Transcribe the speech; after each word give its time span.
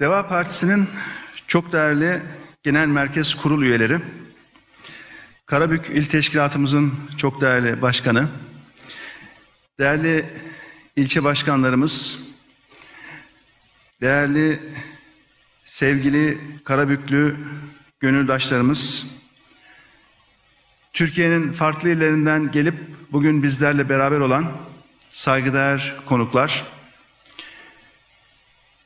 Deva 0.00 0.28
Partisi'nin 0.28 0.88
çok 1.46 1.72
değerli 1.72 2.22
genel 2.62 2.86
merkez 2.86 3.34
kurul 3.34 3.62
üyeleri, 3.62 3.98
Karabük 5.46 5.90
İl 5.90 6.04
Teşkilatımızın 6.04 6.94
çok 7.16 7.40
değerli 7.40 7.82
başkanı, 7.82 8.28
değerli 9.78 10.24
ilçe 10.96 11.24
başkanlarımız, 11.24 12.26
değerli 14.00 14.60
sevgili 15.64 16.38
Karabüklü 16.64 17.36
gönüldaşlarımız, 18.00 19.06
Türkiye'nin 20.92 21.52
farklı 21.52 21.88
illerinden 21.88 22.50
gelip 22.50 22.74
bugün 23.12 23.42
bizlerle 23.42 23.88
beraber 23.88 24.18
olan 24.18 24.52
saygıdeğer 25.10 25.94
konuklar, 26.06 26.64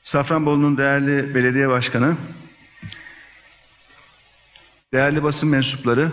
Safranbolu'nun 0.05 0.77
değerli 0.77 1.35
belediye 1.35 1.69
başkanı, 1.69 2.17
değerli 4.93 5.23
basın 5.23 5.49
mensupları, 5.49 6.11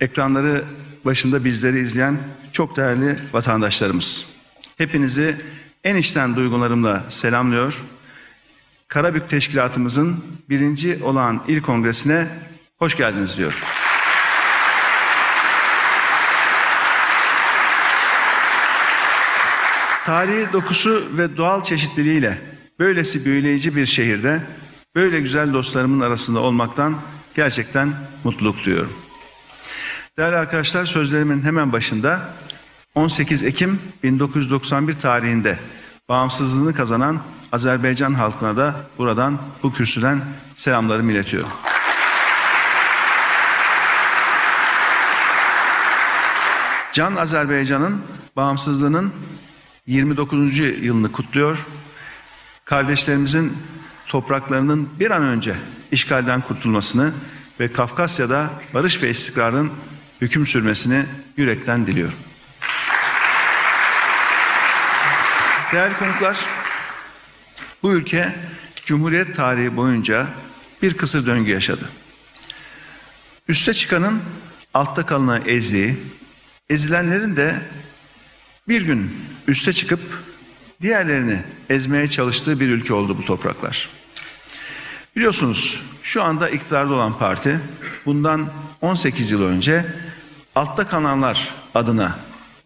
ekranları 0.00 0.64
başında 1.04 1.44
bizleri 1.44 1.78
izleyen 1.78 2.18
çok 2.52 2.76
değerli 2.76 3.18
vatandaşlarımız. 3.32 4.36
Hepinizi 4.78 5.36
en 5.84 5.96
içten 5.96 6.36
duygularımla 6.36 7.04
selamlıyor. 7.08 7.82
Karabük 8.88 9.30
Teşkilatımızın 9.30 10.24
birinci 10.48 10.98
olan 11.02 11.44
il 11.48 11.62
kongresine 11.62 12.26
hoş 12.78 12.96
geldiniz 12.96 13.38
diyorum. 13.38 13.58
Tarihi 20.04 20.52
dokusu 20.52 21.08
ve 21.12 21.36
doğal 21.36 21.64
çeşitliliğiyle 21.64 22.38
böylesi 22.78 23.24
büyüleyici 23.24 23.76
bir 23.76 23.86
şehirde 23.86 24.42
böyle 24.94 25.20
güzel 25.20 25.52
dostlarımın 25.52 26.00
arasında 26.00 26.40
olmaktan 26.40 26.96
gerçekten 27.34 27.94
mutluluk 28.24 28.64
duyuyorum. 28.64 28.92
Değerli 30.18 30.36
arkadaşlar 30.36 30.86
sözlerimin 30.86 31.42
hemen 31.42 31.72
başında 31.72 32.34
18 32.94 33.42
Ekim 33.42 33.80
1991 34.02 34.94
tarihinde 34.94 35.58
bağımsızlığını 36.08 36.74
kazanan 36.74 37.20
Azerbaycan 37.52 38.14
halkına 38.14 38.56
da 38.56 38.74
buradan 38.98 39.38
bu 39.62 39.72
kürsüden 39.72 40.20
selamlarımı 40.54 41.12
iletiyorum. 41.12 41.48
Can 46.92 47.16
Azerbaycan'ın 47.16 48.02
bağımsızlığının 48.36 49.12
29. 49.86 50.58
yılını 50.58 51.12
kutluyor. 51.12 51.66
Kardeşlerimizin 52.68 53.58
topraklarının 54.06 54.88
bir 55.00 55.10
an 55.10 55.22
önce 55.22 55.54
işgalden 55.92 56.40
kurtulmasını 56.40 57.12
ve 57.60 57.72
Kafkasya'da 57.72 58.50
barış 58.74 59.02
ve 59.02 59.10
istikrarın 59.10 59.72
hüküm 60.20 60.46
sürmesini 60.46 61.04
yürekten 61.36 61.86
diliyorum. 61.86 62.18
Değerli 65.72 65.96
konuklar, 65.96 66.38
bu 67.82 67.92
ülke 67.92 68.34
Cumhuriyet 68.84 69.36
tarihi 69.36 69.76
boyunca 69.76 70.26
bir 70.82 70.94
kısır 70.94 71.26
döngü 71.26 71.50
yaşadı. 71.50 71.88
Üste 73.48 73.74
çıkanın 73.74 74.22
altta 74.74 75.06
kalına 75.06 75.38
ezdiği, 75.38 75.96
ezilenlerin 76.70 77.36
de 77.36 77.60
bir 78.68 78.82
gün 78.82 79.16
üste 79.46 79.72
çıkıp 79.72 80.27
diğerlerini 80.82 81.38
ezmeye 81.70 82.08
çalıştığı 82.08 82.60
bir 82.60 82.68
ülke 82.68 82.94
oldu 82.94 83.18
bu 83.18 83.24
topraklar. 83.24 83.88
Biliyorsunuz 85.16 85.80
şu 86.02 86.22
anda 86.22 86.50
iktidarda 86.50 86.94
olan 86.94 87.18
parti 87.18 87.60
bundan 88.06 88.48
18 88.80 89.30
yıl 89.30 89.42
önce 89.42 89.84
altta 90.54 90.88
kalanlar 90.88 91.54
adına 91.74 92.18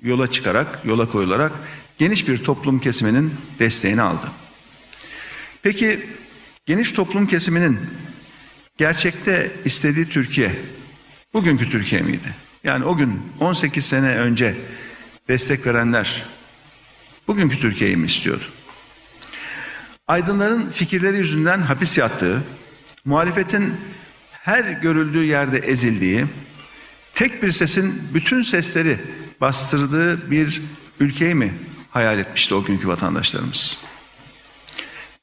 yola 0.02 0.26
çıkarak, 0.26 0.80
yola 0.84 1.10
koyularak 1.10 1.52
geniş 1.98 2.28
bir 2.28 2.44
toplum 2.44 2.80
kesiminin 2.80 3.34
desteğini 3.58 4.02
aldı. 4.02 4.26
Peki 5.62 6.06
geniş 6.66 6.92
toplum 6.92 7.26
kesiminin 7.26 7.80
gerçekte 8.78 9.52
istediği 9.64 10.08
Türkiye 10.08 10.52
bugünkü 11.34 11.70
Türkiye 11.70 12.02
miydi? 12.02 12.28
Yani 12.64 12.84
o 12.84 12.96
gün 12.96 13.22
18 13.40 13.84
sene 13.84 14.16
önce 14.16 14.54
destek 15.28 15.66
verenler 15.66 16.22
bugünkü 17.28 17.60
Türkiye'yi 17.60 17.96
mi 17.96 18.06
istiyordu? 18.06 18.44
Aydınların 20.06 20.70
fikirleri 20.70 21.16
yüzünden 21.16 21.60
hapis 21.62 21.98
yattığı, 21.98 22.42
muhalefetin 23.04 23.74
her 24.32 24.64
görüldüğü 24.64 25.24
yerde 25.24 25.58
ezildiği, 25.58 26.26
tek 27.14 27.42
bir 27.42 27.50
sesin 27.50 28.08
bütün 28.14 28.42
sesleri 28.42 28.98
bastırdığı 29.40 30.30
bir 30.30 30.62
ülkeyi 31.00 31.34
mi 31.34 31.54
hayal 31.90 32.18
etmişti 32.18 32.54
o 32.54 32.64
günkü 32.64 32.88
vatandaşlarımız? 32.88 33.76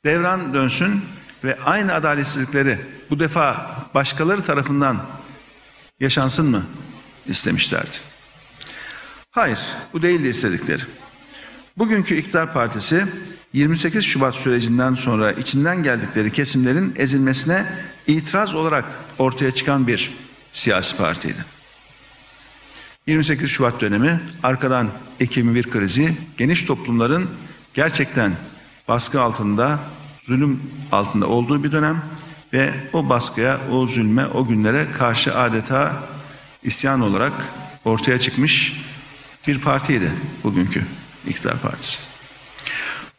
Devran 0.06 0.54
dönsün 0.54 1.02
ve 1.44 1.60
aynı 1.66 1.94
adaletsizlikleri 1.94 2.80
bu 3.10 3.20
defa 3.20 3.76
başkaları 3.94 4.44
tarafından 4.44 5.06
yaşansın 6.00 6.50
mı 6.50 6.66
istemişlerdi? 7.28 7.96
Hayır, 9.32 9.60
bu 9.94 10.02
değildi 10.02 10.28
istedikleri. 10.28 10.82
Bugünkü 11.80 12.16
iktidar 12.16 12.54
partisi 12.54 13.06
28 13.54 14.06
Şubat 14.06 14.36
sürecinden 14.36 14.96
sonra 14.96 15.32
içinden 15.32 15.84
geldikleri 15.84 16.32
kesimlerin 16.32 16.94
ezilmesine 16.98 17.66
itiraz 18.08 18.54
olarak 18.54 18.86
ortaya 19.18 19.52
çıkan 19.52 19.88
bir 19.88 20.12
siyasi 20.52 20.98
partiydi. 20.98 21.46
28 23.08 23.50
Şubat 23.50 23.82
dönemi 23.82 24.20
arkadan 24.44 24.90
Ekim 25.20 25.56
bir 25.56 25.70
krizi 25.70 26.18
geniş 26.38 26.64
toplumların 26.64 27.30
gerçekten 27.74 28.32
baskı 28.88 29.22
altında, 29.22 29.80
zulüm 30.24 30.62
altında 30.92 31.28
olduğu 31.28 31.64
bir 31.64 31.72
dönem 31.72 32.02
ve 32.54 32.74
o 32.94 33.10
baskıya, 33.10 33.60
o 33.72 33.88
zulme, 33.88 34.28
o 34.28 34.48
günlere 34.48 34.88
karşı 34.92 35.36
adeta 35.36 36.04
isyan 36.64 37.02
olarak 37.02 37.34
ortaya 37.86 38.20
çıkmış 38.20 38.82
bir 39.48 39.62
partiydi 39.62 40.12
bugünkü 40.44 40.84
iktidar 41.28 41.60
partisi. 41.60 42.00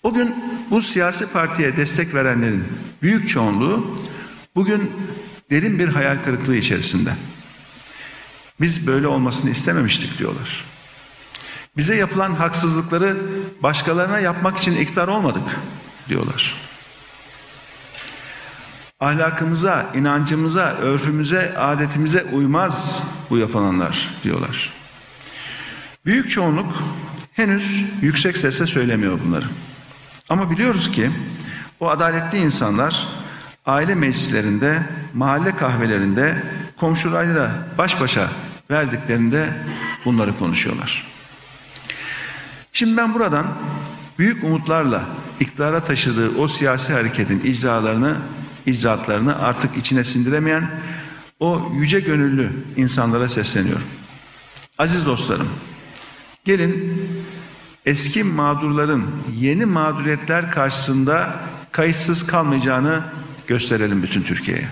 O 0.03 0.15
gün 0.15 0.35
bu 0.71 0.83
siyasi 0.83 1.33
partiye 1.33 1.77
destek 1.77 2.15
verenlerin 2.15 2.65
büyük 3.03 3.29
çoğunluğu 3.29 3.97
bugün 4.55 4.93
derin 5.51 5.79
bir 5.79 5.89
hayal 5.89 6.23
kırıklığı 6.25 6.57
içerisinde. 6.57 7.11
Biz 8.61 8.87
böyle 8.87 9.07
olmasını 9.07 9.51
istememiştik 9.51 10.19
diyorlar. 10.19 10.65
Bize 11.77 11.95
yapılan 11.95 12.35
haksızlıkları 12.35 13.17
başkalarına 13.63 14.19
yapmak 14.19 14.59
için 14.59 14.73
iktidar 14.73 15.09
olmadık 15.09 15.43
diyorlar. 16.09 16.55
Ahlakımıza, 19.01 19.93
inancımıza, 19.95 20.65
örfümüze, 20.65 21.55
adetimize 21.59 22.25
uymaz 22.25 23.03
bu 23.31 23.39
yapılanlar 23.39 24.11
diyorlar. 24.25 24.73
Büyük 26.05 26.31
çoğunluk 26.31 26.83
henüz 27.41 27.85
yüksek 28.03 28.37
sesle 28.37 28.67
söylemiyor 28.67 29.19
bunları. 29.27 29.45
Ama 30.29 30.51
biliyoruz 30.51 30.93
ki 30.93 31.11
o 31.81 31.89
adaletli 31.89 32.39
insanlar 32.39 33.07
aile 33.67 33.95
meclislerinde, 33.95 34.83
mahalle 35.15 35.57
kahvelerinde, 35.57 36.43
komşularıyla 36.77 37.67
baş 37.79 38.01
başa 38.01 38.31
verdiklerinde 38.71 39.49
bunları 40.05 40.39
konuşuyorlar. 40.39 41.07
Şimdi 42.73 42.97
ben 42.97 43.15
buradan 43.15 43.47
büyük 44.19 44.45
umutlarla 44.45 45.05
iktidara 45.41 45.85
taşıdığı 45.85 46.39
o 46.39 46.49
siyasi 46.49 46.93
hareketin 46.93 47.41
icralarını, 47.45 48.17
icraatlarını 48.67 49.39
artık 49.39 49.77
içine 49.77 50.05
sindiremeyen 50.05 50.71
o 51.41 51.73
yüce 51.75 52.01
gönüllü 52.01 52.51
insanlara 52.77 53.29
sesleniyorum. 53.29 53.87
Aziz 54.79 55.07
dostlarım, 55.07 55.49
gelin 56.45 57.03
eski 57.91 58.25
mağdurların 58.25 59.07
yeni 59.37 59.65
mağduriyetler 59.65 60.51
karşısında 60.51 61.35
kayıtsız 61.73 62.27
kalmayacağını 62.27 63.03
gösterelim 63.47 64.03
bütün 64.03 64.23
Türkiye'ye. 64.23 64.69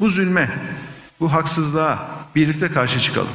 Bu 0.00 0.10
zulme, 0.10 0.50
bu 1.20 1.32
haksızlığa 1.32 2.10
birlikte 2.34 2.68
karşı 2.68 3.00
çıkalım. 3.00 3.30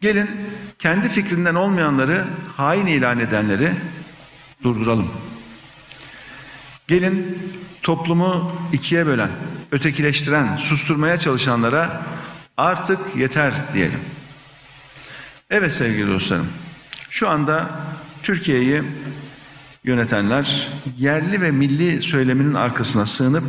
Gelin 0.00 0.30
kendi 0.78 1.08
fikrinden 1.08 1.54
olmayanları 1.54 2.26
hain 2.56 2.86
ilan 2.86 3.18
edenleri 3.18 3.72
durduralım. 4.62 5.10
Gelin 6.88 7.38
toplumu 7.82 8.52
ikiye 8.72 9.06
bölen, 9.06 9.30
ötekileştiren, 9.72 10.56
susturmaya 10.56 11.18
çalışanlara 11.18 12.02
artık 12.56 12.98
yeter 13.16 13.54
diyelim. 13.74 14.00
Evet 15.50 15.72
sevgili 15.72 16.08
dostlarım, 16.08 16.48
şu 17.12 17.28
anda 17.28 17.70
Türkiye'yi 18.22 18.82
yönetenler 19.84 20.68
yerli 20.98 21.40
ve 21.40 21.50
milli 21.50 22.02
söyleminin 22.02 22.54
arkasına 22.54 23.06
sığınıp 23.06 23.44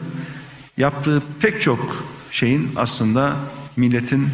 yaptığı 0.77 1.23
pek 1.39 1.61
çok 1.61 2.05
şeyin 2.31 2.71
aslında 2.75 3.35
milletin 3.75 4.29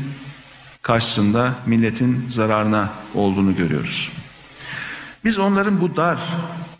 karşısında 0.81 1.53
milletin 1.65 2.25
zararına 2.29 2.89
olduğunu 3.13 3.55
görüyoruz. 3.55 4.11
Biz 5.25 5.37
onların 5.37 5.81
bu 5.81 5.95
dar, 5.95 6.19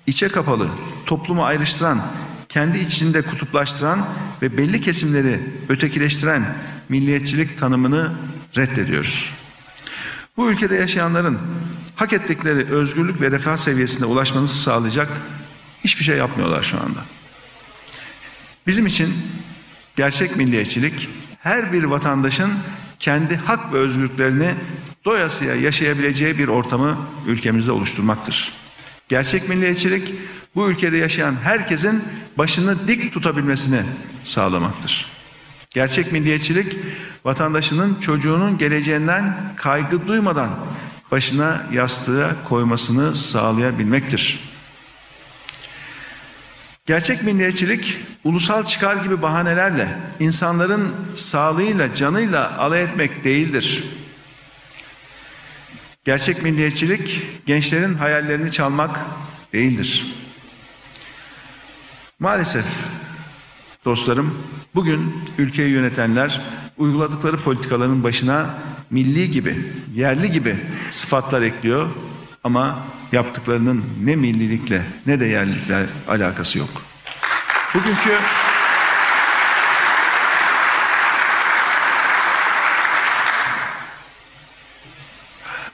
içe 0.08 0.28
kapalı, 0.28 0.68
toplumu 1.06 1.44
ayrıştıran, 1.44 2.02
kendi 2.50 2.78
içinde 2.78 3.22
kutuplaştıran 3.22 4.06
ve 4.42 4.58
belli 4.58 4.82
kesimleri 4.82 5.40
ötekileştiren 5.70 6.56
milliyetçilik 6.90 7.60
tanımını 7.60 8.12
reddediyoruz. 8.58 9.34
Bu 10.38 10.52
ülkede 10.52 10.76
yaşayanların 10.76 11.40
hak 12.00 12.14
ettikleri 12.14 12.72
özgürlük 12.72 13.22
ve 13.22 13.32
refah 13.32 13.58
seviyesine 13.58 14.06
ulaşmanızı 14.06 14.62
sağlayacak 14.62 15.10
hiçbir 15.84 16.04
şey 16.04 16.18
yapmıyorlar 16.18 16.64
şu 16.64 16.78
anda. 16.78 17.00
Bizim 18.68 18.88
için 18.88 19.14
gerçek 19.96 20.36
milliyetçilik 20.36 21.10
her 21.40 21.74
bir 21.74 21.84
vatandaşın 21.84 22.52
kendi 23.00 23.36
hak 23.36 23.74
ve 23.74 23.78
özgürlüklerini 23.78 24.56
doyasıya 25.06 25.56
yaşayabileceği 25.56 26.38
bir 26.38 26.48
ortamı 26.48 26.98
ülkemizde 27.28 27.72
oluşturmaktır. 27.72 28.54
Gerçek 29.10 29.50
milliyetçilik 29.50 30.14
bu 30.56 30.70
ülkede 30.70 30.98
yaşayan 30.98 31.36
herkesin 31.44 32.04
başını 32.38 32.88
dik 32.88 33.14
tutabilmesini 33.14 33.82
sağlamaktır. 34.24 35.06
Gerçek 35.70 36.12
milliyetçilik 36.12 36.78
vatandaşının 37.26 37.96
çocuğunun 37.96 38.58
geleceğinden 38.58 39.38
kaygı 39.56 40.08
duymadan 40.08 40.50
başına 41.12 41.66
yastığa 41.72 42.44
koymasını 42.44 43.16
sağlayabilmektir. 43.16 44.40
Gerçek 46.86 47.24
milliyetçilik 47.24 47.98
ulusal 48.24 48.66
çıkar 48.66 48.96
gibi 48.96 49.22
bahanelerle 49.22 49.98
insanların 50.20 50.96
sağlığıyla, 51.16 51.96
canıyla 51.96 52.58
alay 52.58 52.84
etmek 52.84 53.24
değildir. 53.24 53.84
Gerçek 56.06 56.44
milliyetçilik 56.44 57.22
gençlerin 57.46 57.96
hayallerini 57.96 58.52
çalmak 58.52 59.00
değildir. 59.54 60.16
Maalesef 62.20 62.66
dostlarım 63.86 64.38
bugün 64.76 65.16
ülkeyi 65.38 65.70
yönetenler 65.70 66.42
uyguladıkları 66.78 67.38
politikaların 67.38 68.04
başına 68.04 68.50
milli 68.92 69.32
gibi, 69.32 69.72
yerli 69.96 70.32
gibi 70.32 70.56
sıfatlar 70.92 71.42
ekliyor 71.42 71.90
ama 72.44 72.80
yaptıklarının 73.12 73.86
ne 74.04 74.16
millilikle 74.16 74.82
ne 75.06 75.20
de 75.20 75.26
yerlilikle 75.26 75.86
alakası 76.08 76.58
yok. 76.58 76.70
Bugünkü 77.74 78.12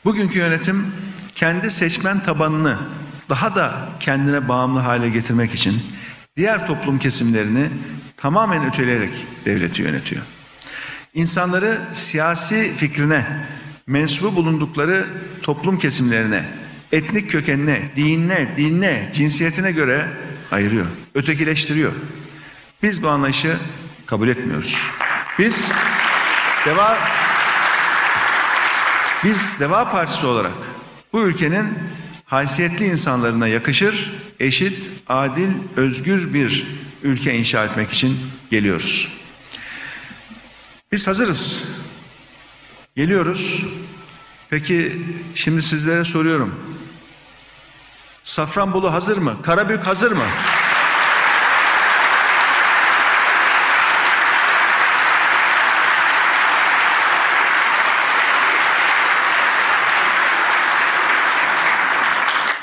Bugünkü 0.06 0.40
yönetim 0.40 0.94
kendi 1.36 1.72
seçmen 1.72 2.24
tabanını 2.24 2.78
daha 3.30 3.56
da 3.56 3.90
kendine 4.00 4.48
bağımlı 4.48 4.80
hale 4.80 5.10
getirmek 5.10 5.54
için 5.54 5.84
diğer 6.38 6.68
toplum 6.68 7.00
kesimlerini 7.00 7.70
tamamen 8.18 8.68
öteleyerek 8.68 9.14
devleti 9.46 9.82
yönetiyor. 9.82 10.22
İnsanları 11.16 11.82
siyasi 11.94 12.76
fikrine, 12.78 13.26
mensubu 13.88 14.36
bulundukları 14.36 15.08
toplum 15.42 15.80
kesimlerine, 15.80 16.46
etnik 16.92 17.32
kökenine, 17.32 17.82
dinine, 17.96 18.48
dinine, 18.58 19.10
cinsiyetine 19.14 19.72
göre 19.72 20.08
ayırıyor, 20.52 20.86
ötekileştiriyor. 21.16 21.92
Biz 22.84 23.04
bu 23.04 23.10
anlayışı 23.10 23.58
kabul 24.06 24.28
etmiyoruz. 24.28 24.78
Biz 25.40 25.72
deva 26.66 26.98
biz 29.24 29.60
Deva 29.60 29.90
Partisi 29.92 30.26
olarak 30.26 30.52
bu 31.14 31.22
ülkenin 31.22 31.66
haysiyetli 32.26 32.86
insanlarına 32.86 33.48
yakışır, 33.48 34.14
eşit, 34.40 34.90
adil, 35.08 35.50
özgür 35.76 36.34
bir 36.34 36.68
ülke 37.04 37.34
inşa 37.34 37.66
etmek 37.66 37.92
için 37.92 38.18
geliyoruz. 38.52 39.15
Biz 40.92 41.08
hazırız. 41.08 41.64
Geliyoruz. 42.96 43.64
Peki 44.50 45.06
şimdi 45.36 45.62
sizlere 45.62 46.06
soruyorum. 46.06 46.80
Safranbolu 48.24 48.94
hazır 48.94 49.18
mı? 49.18 49.42
Karabük 49.42 49.88
hazır 49.88 50.12
mı? 50.12 50.26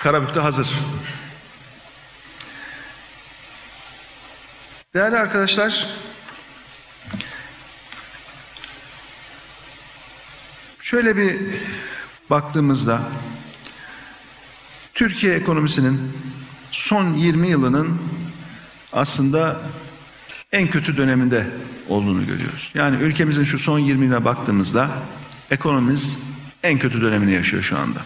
Karabük'te 0.03 0.41
hazır. 0.41 0.69
Değerli 4.95 5.17
arkadaşlar, 5.17 5.87
şöyle 10.93 11.17
bir 11.17 11.39
baktığımızda 12.31 13.03
Türkiye 14.94 15.35
ekonomisinin 15.35 16.00
son 16.71 17.15
20 17.15 17.49
yılının 17.49 17.99
aslında 18.93 19.61
en 20.53 20.71
kötü 20.71 20.97
döneminde 20.97 21.47
olduğunu 21.89 22.27
görüyoruz. 22.27 22.71
Yani 22.75 23.03
ülkemizin 23.03 23.44
şu 23.44 23.59
son 23.59 23.79
20 23.79 24.06
yıla 24.06 24.25
baktığımızda 24.25 24.91
ekonomimiz 25.50 26.23
en 26.62 26.79
kötü 26.79 27.00
dönemini 27.00 27.33
yaşıyor 27.33 27.62
şu 27.62 27.79
anda. 27.79 28.00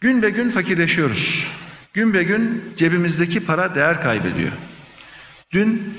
Gün 0.00 0.22
be 0.22 0.30
gün 0.30 0.50
fakirleşiyoruz. 0.50 1.46
Gün 1.94 2.14
be 2.14 2.22
gün 2.22 2.64
cebimizdeki 2.76 3.46
para 3.46 3.74
değer 3.74 4.02
kaybediyor. 4.02 4.52
Dün 5.52 5.94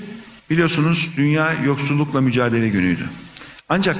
biliyorsunuz 0.50 1.10
dünya 1.16 1.52
yoksullukla 1.52 2.20
mücadele 2.20 2.68
günüydü. 2.68 3.04
Ancak 3.68 3.96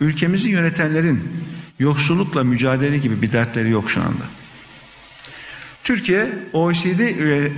ülkemizi 0.00 0.48
yönetenlerin 0.48 1.30
yoksullukla 1.78 2.44
mücadele 2.44 2.98
gibi 2.98 3.22
bir 3.22 3.32
dertleri 3.32 3.70
yok 3.70 3.90
şu 3.90 4.00
anda. 4.00 4.24
Türkiye 5.84 6.28
OECD 6.52 7.00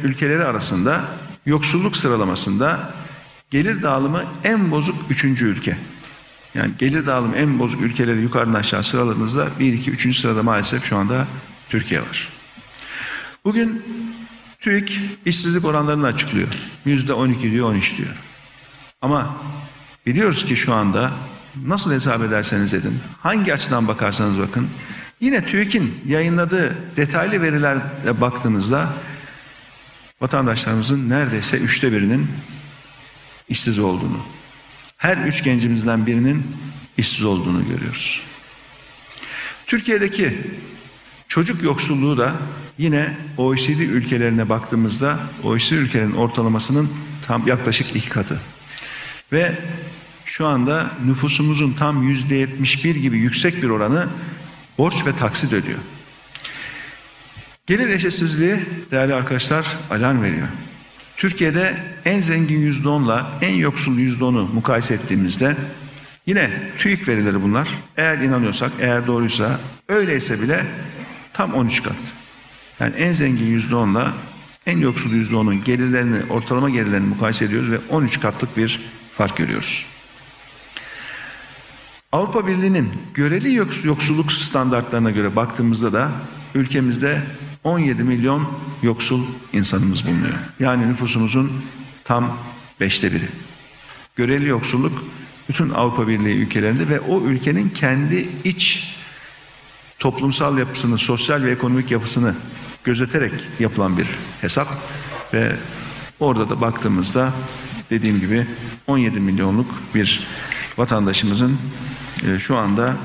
ülkeleri 0.03 0.45
arasında 0.45 1.05
yoksulluk 1.47 1.97
sıralamasında 1.97 2.95
gelir 3.51 3.83
dağılımı 3.83 4.25
en 4.45 4.71
bozuk 4.71 4.97
üçüncü 5.11 5.47
ülke. 5.47 5.77
Yani 6.55 6.71
gelir 6.79 7.07
dağılımı 7.07 7.37
en 7.37 7.59
bozuk 7.59 7.83
ülkeleri 7.83 8.21
yukarıdan 8.21 8.55
aşağı 8.55 8.85
sıraladığınızda 8.85 9.49
1, 9.59 9.73
2, 9.73 9.91
3. 9.91 10.19
sırada 10.19 10.43
maalesef 10.43 10.85
şu 10.85 10.97
anda 10.97 11.27
Türkiye 11.69 12.01
var. 12.01 12.29
Bugün 13.45 13.83
TÜİK 14.61 15.01
işsizlik 15.27 15.65
oranlarını 15.65 16.07
açıklıyor. 16.07 16.49
Yüzde 16.85 17.13
12 17.13 17.51
diyor, 17.51 17.69
13 17.69 17.97
diyor. 17.97 18.17
Ama 19.03 19.37
biliyoruz 20.07 20.45
ki 20.45 20.57
şu 20.57 20.75
anda 20.75 21.13
nasıl 21.67 21.93
hesap 21.93 22.23
ederseniz 22.23 22.75
edin, 22.75 22.99
hangi 23.21 23.55
açıdan 23.55 23.89
bakarsanız 23.89 24.39
bakın, 24.39 24.69
yine 25.21 25.47
TÜİK'in 25.47 26.01
yayınladığı 26.07 26.77
detaylı 26.97 27.43
verilere 27.43 28.21
baktığınızda 28.21 28.93
vatandaşlarımızın 30.21 31.11
neredeyse 31.11 31.57
üçte 31.57 31.93
birinin 31.93 32.27
işsiz 33.49 33.79
olduğunu, 33.79 34.21
her 34.97 35.17
üç 35.17 35.45
gencimizden 35.45 36.07
birinin 36.07 36.57
işsiz 36.99 37.25
olduğunu 37.25 37.69
görüyoruz. 37.69 38.23
Türkiye'deki 39.67 40.39
Çocuk 41.31 41.63
yoksulluğu 41.63 42.19
da 42.19 42.35
yine 42.79 43.17
OECD 43.37 43.81
ülkelerine 43.81 44.49
baktığımızda 44.49 45.19
OECD 45.45 45.73
ülkelerin 45.73 46.13
ortalamasının 46.13 46.91
tam 47.27 47.47
yaklaşık 47.47 47.97
iki 47.97 48.09
katı. 48.09 48.41
Ve 49.33 49.59
şu 50.31 50.47
anda 50.47 50.91
nüfusumuzun 51.07 51.73
tam 51.73 52.03
yüzde 52.03 52.35
yetmiş 52.35 52.85
bir 52.85 52.97
gibi 52.97 53.19
yüksek 53.19 53.63
bir 53.63 53.69
oranı 53.69 54.09
borç 54.79 55.07
ve 55.07 55.17
taksit 55.17 55.53
ödüyor. 55.53 55.79
Gelir 57.67 57.89
eşitsizliği 57.89 58.57
değerli 58.91 59.15
arkadaşlar 59.15 59.67
alarm 59.91 60.23
veriyor. 60.23 60.49
Türkiye'de 61.17 61.77
en 62.05 62.21
zengin 62.21 62.61
yüzde 62.61 62.89
onla 62.89 63.31
en 63.41 63.55
yoksul 63.55 63.99
yüzde 63.99 64.25
onu 64.25 64.49
mukayese 64.55 64.95
ettiğimizde 64.95 65.57
yine 66.27 66.51
TÜİK 66.79 67.09
verileri 67.09 67.43
bunlar. 67.43 67.69
Eğer 67.97 68.19
inanıyorsak, 68.19 68.73
eğer 68.81 69.07
doğruysa 69.07 69.61
öyleyse 69.89 70.43
bile 70.43 70.67
Tam 71.33 71.55
13 71.55 71.83
kat. 71.83 71.97
Yani 72.81 72.95
en 72.97 73.13
zengin 73.13 73.47
yüzde 73.47 73.77
onla 73.77 74.15
en 74.67 74.79
yoksul 74.79 75.13
yüzde 75.13 75.37
onun 75.37 75.65
gelirlerini, 75.65 76.25
ortalama 76.31 76.71
gelirlerini 76.71 77.07
mukayese 77.07 77.45
ediyoruz 77.45 77.71
ve 77.71 77.79
13 77.89 78.21
katlık 78.21 78.57
bir 78.57 78.81
fark 79.17 79.37
görüyoruz. 79.37 79.87
Avrupa 82.13 82.47
Birliği'nin 82.47 82.93
göreli 83.15 83.55
yoksulluk 83.85 84.33
standartlarına 84.33 85.11
göre 85.11 85.37
baktığımızda 85.37 85.93
da 85.93 86.11
ülkemizde 86.55 87.23
17 87.65 88.03
milyon 88.05 88.49
yoksul 88.83 89.23
insanımız 89.53 90.07
bulunuyor. 90.07 90.35
Yani 90.61 90.89
nüfusumuzun 90.89 91.53
tam 92.05 92.37
beşte 92.81 93.13
biri. 93.13 93.29
Göreli 94.17 94.49
yoksulluk 94.49 95.05
bütün 95.49 95.71
Avrupa 95.71 96.09
Birliği 96.09 96.37
ülkelerinde 96.37 96.89
ve 96.89 97.01
o 97.01 97.23
ülkenin 97.23 97.69
kendi 97.69 98.29
iç 98.45 98.95
toplumsal 99.99 100.59
yapısını, 100.59 100.99
sosyal 100.99 101.43
ve 101.43 101.51
ekonomik 101.51 101.91
yapısını 101.91 102.35
gözeterek 102.85 103.33
yapılan 103.61 103.99
bir 103.99 104.07
hesap 104.41 104.69
ve 105.35 105.57
orada 106.21 106.51
da 106.51 106.61
baktığımızda 106.61 107.33
dediğim 107.91 108.21
gibi 108.21 108.47
17 108.87 109.21
milyonluk 109.21 109.75
bir 109.95 110.27
vatandaşımızın 110.81 111.59
e, 112.27 112.39
şu 112.39 112.57
anda 112.57 112.97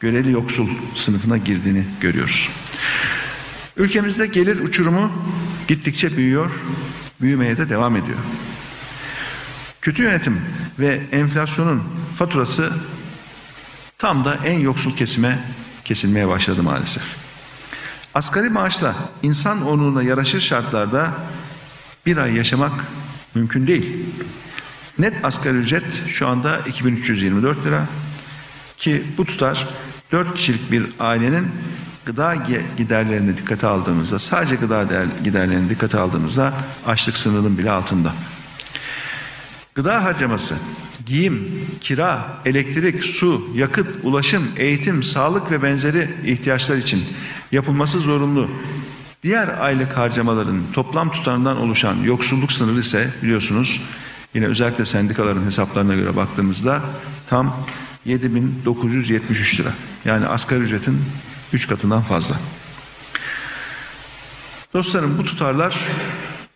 göreli 0.00 0.32
yoksul 0.32 0.68
sınıfına 0.96 1.36
girdiğini 1.36 1.84
görüyoruz. 2.00 2.48
Ülkemizde 3.76 4.26
gelir 4.26 4.58
uçurumu 4.58 5.12
gittikçe 5.68 6.16
büyüyor, 6.16 6.50
büyümeye 7.20 7.56
de 7.56 7.68
devam 7.68 7.96
ediyor. 7.96 8.18
Kötü 9.80 10.02
yönetim 10.02 10.40
ve 10.78 11.00
enflasyonun 11.12 11.82
faturası 12.18 12.72
tam 13.98 14.24
da 14.24 14.38
en 14.44 14.58
yoksul 14.58 14.96
kesime 14.96 15.38
kesilmeye 15.84 16.28
başladı 16.28 16.62
maalesef. 16.62 17.02
Asgari 18.14 18.48
maaşla 18.48 18.94
insan 19.22 19.66
onuruna 19.66 20.02
yaraşır 20.02 20.40
şartlarda 20.40 21.10
bir 22.06 22.16
ay 22.16 22.34
yaşamak 22.36 22.72
mümkün 23.34 23.66
değil. 23.66 24.06
Net 24.98 25.24
asgari 25.24 25.56
ücret 25.56 25.84
şu 26.08 26.28
anda 26.28 26.58
2324 26.58 27.66
lira 27.66 27.86
ki 28.76 29.02
bu 29.18 29.24
tutar 29.24 29.68
4 30.12 30.34
kişilik 30.34 30.72
bir 30.72 30.86
ailenin 31.00 31.48
gıda 32.04 32.36
giderlerini 32.76 33.36
dikkate 33.36 33.66
aldığımızda 33.66 34.18
sadece 34.18 34.54
gıda 34.54 34.86
giderlerini 35.24 35.70
dikkate 35.70 35.98
aldığımızda 35.98 36.52
açlık 36.86 37.16
sınırının 37.16 37.58
bile 37.58 37.70
altında. 37.70 38.14
Gıda 39.74 40.04
harcaması, 40.04 40.54
giyim, 41.06 41.60
kira, 41.80 42.38
elektrik, 42.44 43.04
su, 43.04 43.48
yakıt, 43.54 43.88
ulaşım, 44.02 44.48
eğitim, 44.56 45.02
sağlık 45.02 45.50
ve 45.50 45.62
benzeri 45.62 46.10
ihtiyaçlar 46.24 46.76
için 46.76 47.04
yapılması 47.52 47.98
zorunlu. 47.98 48.50
Diğer 49.22 49.48
aylık 49.60 49.98
harcamaların 49.98 50.62
toplam 50.72 51.12
tutarından 51.12 51.60
oluşan 51.60 51.96
yoksulluk 51.96 52.52
sınırı 52.52 52.80
ise 52.80 53.10
biliyorsunuz 53.22 53.80
yine 54.34 54.46
özellikle 54.46 54.84
sendikaların 54.84 55.46
hesaplarına 55.46 55.94
göre 55.94 56.16
baktığımızda 56.16 56.82
tam 57.30 57.66
7973 58.04 59.60
lira. 59.60 59.72
Yani 60.04 60.26
asgari 60.26 60.60
ücretin 60.60 61.00
3 61.52 61.68
katından 61.68 62.02
fazla. 62.02 62.36
Dostlarım 64.74 65.18
bu 65.18 65.24
tutarlar 65.24 65.78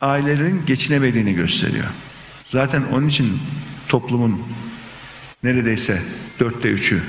ailelerin 0.00 0.66
geçinemediğini 0.66 1.35
gösteriyor. 1.35 1.87
Zaten 2.44 2.82
onun 2.92 3.08
için 3.08 3.38
toplumun 3.88 4.42
neredeyse 5.42 6.02
dörtte 6.40 6.68
üçü 6.68 7.02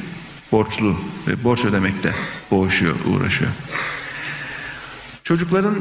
borçlu 0.51 0.95
ve 1.27 1.43
borç 1.43 1.65
ödemekle 1.65 2.13
boğuşuyor, 2.51 2.95
uğraşıyor. 3.05 3.51
Çocukların 5.23 5.75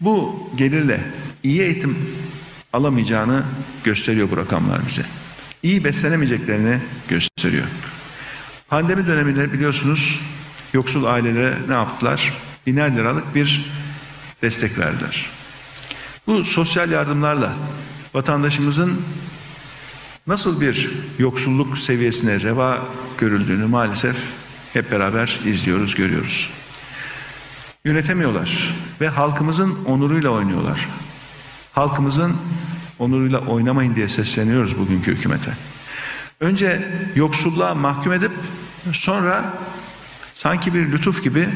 bu 0.00 0.50
gelirle 0.56 1.00
iyi 1.42 1.60
eğitim 1.60 1.98
alamayacağını 2.72 3.42
gösteriyor 3.84 4.30
bu 4.30 4.36
rakamlar 4.36 4.86
bize. 4.86 5.02
İyi 5.62 5.84
beslenemeyeceklerini 5.84 6.78
gösteriyor. 7.08 7.66
Pandemi 8.68 9.06
döneminde 9.06 9.52
biliyorsunuz 9.52 10.20
yoksul 10.72 11.04
ailelere 11.04 11.58
ne 11.68 11.74
yaptılar? 11.74 12.32
Biner 12.66 12.96
liralık 12.96 13.34
bir 13.34 13.70
destek 14.42 14.78
verdiler. 14.78 15.30
Bu 16.26 16.44
sosyal 16.44 16.90
yardımlarla 16.90 17.52
vatandaşımızın 18.14 19.00
nasıl 20.26 20.60
bir 20.60 20.90
yoksulluk 21.18 21.78
seviyesine 21.78 22.40
reva 22.40 22.82
görüldüğünü 23.18 23.66
maalesef 23.66 24.16
hep 24.72 24.90
beraber 24.90 25.40
izliyoruz, 25.46 25.94
görüyoruz. 25.94 26.50
Yönetemiyorlar 27.84 28.74
ve 29.00 29.08
halkımızın 29.08 29.84
onuruyla 29.84 30.30
oynuyorlar. 30.30 30.88
Halkımızın 31.72 32.36
onuruyla 32.98 33.38
oynamayın 33.38 33.94
diye 33.94 34.08
sesleniyoruz 34.08 34.78
bugünkü 34.78 35.16
hükümete. 35.16 35.52
Önce 36.40 36.88
yoksulluğa 37.14 37.74
mahkum 37.74 38.12
edip 38.12 38.32
sonra 38.92 39.54
sanki 40.34 40.74
bir 40.74 40.92
lütuf 40.92 41.24
gibi 41.24 41.48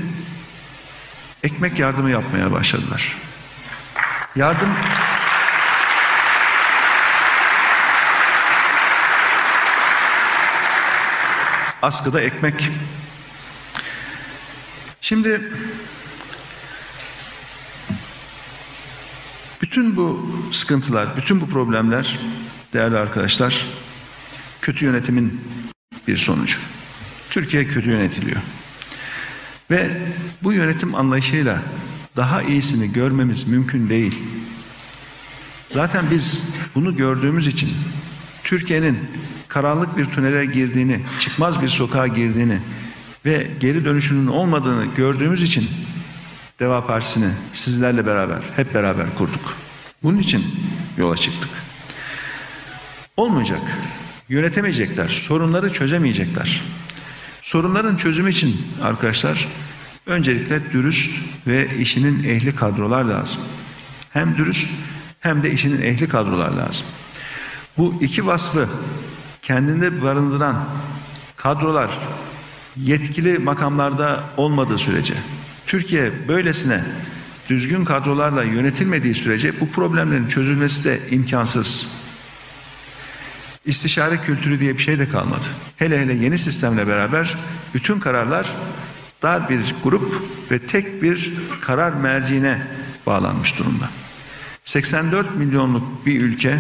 ekmek 1.43 1.79
yardımı 1.79 2.11
yapmaya 2.11 2.53
başladılar. 2.53 3.17
Yardım 4.37 4.69
askıda 11.83 12.21
ekmek. 12.21 12.71
Şimdi 15.01 15.53
bütün 19.63 19.97
bu 19.97 20.31
sıkıntılar, 20.53 21.17
bütün 21.17 21.41
bu 21.41 21.49
problemler 21.49 22.19
değerli 22.73 22.97
arkadaşlar 22.97 23.67
kötü 24.63 24.85
yönetimin 24.85 25.41
bir 26.09 26.17
sonucu. 26.17 26.59
Türkiye 27.31 27.69
kötü 27.69 27.91
yönetiliyor. 27.91 28.41
Ve 29.71 29.91
bu 30.43 30.53
yönetim 30.53 30.95
anlayışıyla 30.95 31.63
daha 32.17 32.43
iyisini 32.43 32.93
görmemiz 32.93 33.49
mümkün 33.49 33.89
değil. 33.89 34.19
Zaten 35.71 36.11
biz 36.11 36.43
bunu 36.75 36.97
gördüğümüz 36.97 37.47
için 37.47 37.71
Türkiye'nin 38.45 38.99
karanlık 39.49 39.97
bir 39.97 40.07
tünele 40.07 40.47
girdiğini, 40.47 41.01
çıkmaz 41.19 41.63
bir 41.63 41.69
sokağa 41.69 42.07
girdiğini 42.07 42.59
ve 43.25 43.47
geri 43.61 43.85
dönüşünün 43.85 44.27
olmadığını 44.27 44.87
gördüğümüz 44.97 45.43
için 45.43 45.69
Deva 46.61 46.87
Partisi'ni 46.87 47.31
sizlerle 47.53 48.07
beraber, 48.07 48.39
hep 48.57 48.75
beraber 48.75 49.07
kurduk. 49.19 49.55
Bunun 50.03 50.19
için 50.19 50.45
yola 50.97 51.17
çıktık. 51.17 51.51
Olmayacak. 53.17 53.61
Yönetemeyecekler. 54.29 55.09
Sorunları 55.09 55.73
çözemeyecekler. 55.73 56.63
Sorunların 57.43 57.97
çözümü 57.97 58.31
için 58.31 58.57
arkadaşlar 58.83 59.49
öncelikle 60.07 60.73
dürüst 60.73 61.11
ve 61.47 61.77
işinin 61.79 62.25
ehli 62.25 62.55
kadrolar 62.55 63.05
lazım. 63.05 63.41
Hem 64.11 64.37
dürüst 64.37 64.69
hem 65.21 65.43
de 65.43 65.51
işinin 65.51 65.83
ehli 65.83 66.09
kadrolar 66.09 66.51
lazım. 66.51 66.87
Bu 67.79 67.95
iki 68.01 68.27
vasfı 68.27 68.69
kendinde 69.43 70.03
barındıran 70.03 70.65
kadrolar 71.37 71.99
yetkili 72.77 73.39
makamlarda 73.39 74.25
olmadığı 74.37 74.79
sürece 74.79 75.15
Türkiye 75.67 76.29
böylesine 76.29 76.81
düzgün 77.49 77.85
kadrolarla 77.85 78.43
yönetilmediği 78.43 79.15
sürece 79.15 79.61
bu 79.61 79.71
problemlerin 79.71 80.29
çözülmesi 80.29 80.85
de 80.85 81.01
imkansız. 81.11 81.97
İstişare 83.65 84.17
kültürü 84.17 84.61
diye 84.61 84.79
bir 84.79 84.83
şey 84.83 84.99
de 84.99 85.09
kalmadı. 85.09 85.45
Hele 85.77 86.01
hele 86.01 86.15
yeni 86.15 86.39
sistemle 86.39 86.87
beraber 86.87 87.37
bütün 87.75 88.01
kararlar 88.01 88.53
dar 89.23 89.49
bir 89.49 89.75
grup 89.85 90.23
ve 90.51 90.59
tek 90.59 91.03
bir 91.03 91.33
karar 91.61 91.93
merciine 91.93 92.63
bağlanmış 93.07 93.59
durumda. 93.59 93.89
84 94.65 95.37
milyonluk 95.37 96.07
bir 96.07 96.21
ülke, 96.21 96.59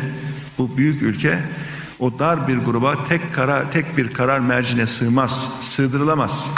bu 0.59 0.77
büyük 0.77 1.03
ülke 1.03 1.39
o 1.99 2.19
dar 2.19 2.49
bir 2.49 2.57
gruba 2.57 3.05
tek 3.05 3.35
karar 3.35 3.73
tek 3.73 3.97
bir 3.97 4.13
karar 4.13 4.39
mercine 4.39 4.87
sığmaz, 4.87 5.53
sığdırılamaz. 5.63 6.51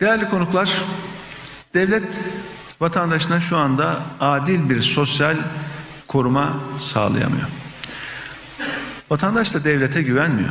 Değerli 0.00 0.28
konuklar, 0.28 0.70
devlet 1.74 2.04
vatandaşına 2.80 3.40
şu 3.40 3.56
anda 3.56 4.00
adil 4.20 4.70
bir 4.70 4.82
sosyal 4.82 5.36
koruma 6.08 6.56
sağlayamıyor. 6.78 7.48
Vatandaş 9.10 9.54
da 9.54 9.64
devlete 9.64 10.02
güvenmiyor. 10.02 10.50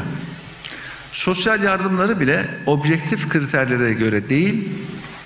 Sosyal 1.12 1.63
yardımları 1.63 2.20
bile 2.20 2.60
objektif 2.65 3.29
kriterlere 3.29 3.94
göre 3.94 4.29
değil, 4.29 4.70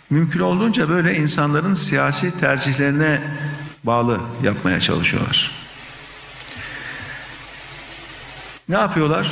mümkün 0.10 0.40
olduğunca 0.40 0.90
böyle 0.90 1.16
insanların 1.16 1.76
siyasi 1.76 2.40
tercihlerine 2.40 3.22
bağlı 3.84 4.20
yapmaya 4.44 4.80
çalışıyorlar. 4.80 5.52
Ne 8.70 8.76
yapıyorlar? 8.76 9.32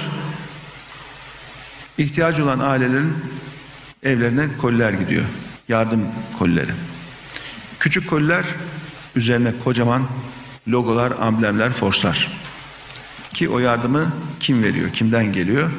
İhtiyacı 1.97 2.43
olan 2.43 2.59
ailelerin 2.59 3.15
evlerine 4.03 4.47
koller 4.61 4.93
gidiyor. 4.93 5.23
Yardım 5.67 6.07
kolleri. 6.39 6.71
Küçük 7.79 8.09
koller 8.09 8.45
üzerine 9.15 9.51
kocaman 9.63 10.07
logolar, 10.67 11.13
amblemler, 11.21 11.73
forslar. 11.73 12.27
Ki 13.33 13.49
o 13.49 13.59
yardımı 13.59 14.13
kim 14.39 14.63
veriyor, 14.63 14.93
kimden 14.93 15.33
geliyor 15.33 15.71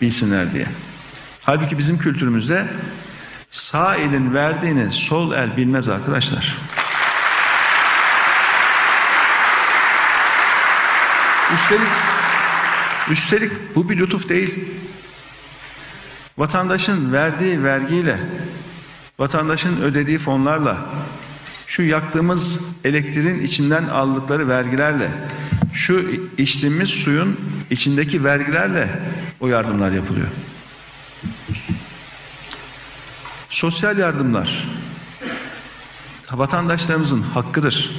bilsinler 0.00 0.52
diye. 0.52 0.66
Halbuki 1.42 1.78
bizim 1.78 1.98
kültürümüzde 1.98 2.66
sağ 3.50 3.96
elin 3.96 4.34
verdiğini 4.34 4.92
sol 4.92 5.32
el 5.32 5.56
bilmez 5.56 5.88
arkadaşlar. 5.88 6.58
Üstelik 11.54 11.88
üstelik 13.10 13.52
bu 13.74 13.90
bir 13.90 13.96
lütuf 13.96 14.28
değil. 14.28 14.54
Vatandaşın 16.38 17.12
verdiği 17.12 17.64
vergiyle, 17.64 18.18
vatandaşın 19.18 19.82
ödediği 19.82 20.18
fonlarla, 20.18 20.76
şu 21.66 21.82
yaktığımız 21.82 22.64
elektriğin 22.84 23.42
içinden 23.42 23.84
aldıkları 23.84 24.48
vergilerle, 24.48 25.10
şu 25.72 26.04
içtiğimiz 26.38 26.88
suyun 26.88 27.40
içindeki 27.70 28.24
vergilerle 28.24 29.00
o 29.40 29.48
yardımlar 29.48 29.90
yapılıyor. 29.90 30.28
Sosyal 33.50 33.98
yardımlar 33.98 34.68
vatandaşlarımızın 36.32 37.22
hakkıdır. 37.22 37.90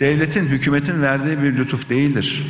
Devletin, 0.00 0.46
hükümetin 0.46 1.02
verdiği 1.02 1.42
bir 1.42 1.56
lütuf 1.56 1.90
değildir. 1.90 2.42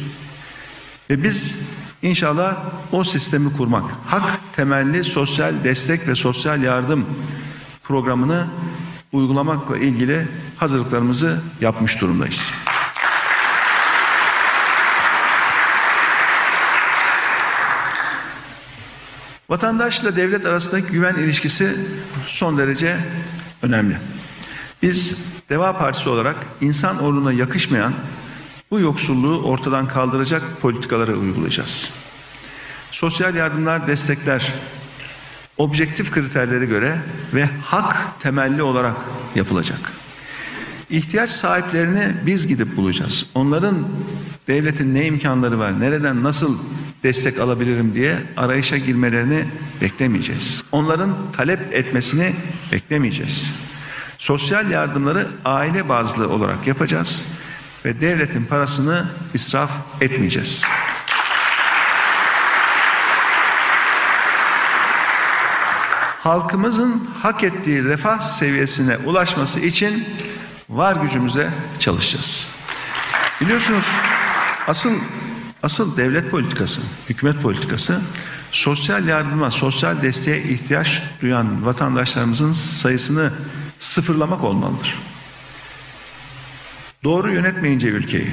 Ve 1.10 1.22
biz 1.22 1.70
inşallah 2.02 2.56
o 2.92 3.04
sistemi 3.04 3.52
kurmak, 3.52 3.84
hak 4.06 4.54
temelli 4.56 5.04
sosyal 5.04 5.64
destek 5.64 6.08
ve 6.08 6.14
sosyal 6.14 6.62
yardım 6.62 7.06
programını 7.84 8.46
uygulamakla 9.12 9.78
ilgili 9.78 10.28
hazırlıklarımızı 10.56 11.42
yapmış 11.60 12.00
durumdayız. 12.00 12.50
Vatandaşla 19.48 20.16
devlet 20.16 20.46
arasındaki 20.46 20.92
güven 20.92 21.14
ilişkisi 21.14 21.76
son 22.26 22.58
derece 22.58 22.96
önemli. 23.62 23.96
Biz 24.82 25.24
Deva 25.50 25.78
Partisi 25.78 26.08
olarak 26.08 26.36
insan 26.60 27.02
onuruna 27.02 27.32
yakışmayan 27.32 27.92
bu 28.70 28.80
yoksulluğu 28.80 29.42
ortadan 29.42 29.88
kaldıracak 29.88 30.42
politikaları 30.62 31.16
uygulayacağız. 31.16 31.92
Sosyal 32.90 33.34
yardımlar, 33.34 33.86
destekler 33.86 34.52
objektif 35.56 36.10
kriterlere 36.10 36.66
göre 36.66 36.98
ve 37.34 37.48
hak 37.64 38.20
temelli 38.20 38.62
olarak 38.62 38.96
yapılacak. 39.34 39.92
İhtiyaç 40.90 41.30
sahiplerini 41.30 42.12
biz 42.26 42.46
gidip 42.46 42.76
bulacağız. 42.76 43.30
Onların 43.34 43.88
devletin 44.48 44.94
ne 44.94 45.06
imkanları 45.06 45.58
var, 45.58 45.80
nereden 45.80 46.22
nasıl 46.22 46.58
destek 47.02 47.38
alabilirim 47.38 47.94
diye 47.94 48.16
arayışa 48.36 48.76
girmelerini 48.76 49.44
beklemeyeceğiz. 49.82 50.64
Onların 50.72 51.16
talep 51.36 51.74
etmesini 51.74 52.32
beklemeyeceğiz. 52.72 53.54
Sosyal 54.18 54.70
yardımları 54.70 55.28
aile 55.44 55.88
bazlı 55.88 56.28
olarak 56.28 56.66
yapacağız 56.66 57.32
ve 57.84 58.00
devletin 58.00 58.44
parasını 58.44 59.06
israf 59.34 59.70
etmeyeceğiz. 60.00 60.64
Halkımızın 66.20 67.10
hak 67.22 67.44
ettiği 67.44 67.84
refah 67.84 68.20
seviyesine 68.20 68.96
ulaşması 68.96 69.60
için 69.60 70.04
var 70.68 70.96
gücümüze 70.96 71.50
çalışacağız. 71.78 72.56
Biliyorsunuz 73.40 73.84
asıl 74.66 74.92
asıl 75.62 75.96
devlet 75.96 76.30
politikası, 76.30 76.80
hükümet 77.08 77.42
politikası 77.42 78.00
sosyal 78.52 79.08
yardıma, 79.08 79.50
sosyal 79.50 80.02
desteğe 80.02 80.42
ihtiyaç 80.42 81.02
duyan 81.20 81.66
vatandaşlarımızın 81.66 82.52
sayısını 82.52 83.32
sıfırlamak 83.78 84.44
olmalıdır. 84.44 84.94
Doğru 87.06 87.32
yönetmeyince 87.32 87.88
ülkeyi, 87.88 88.26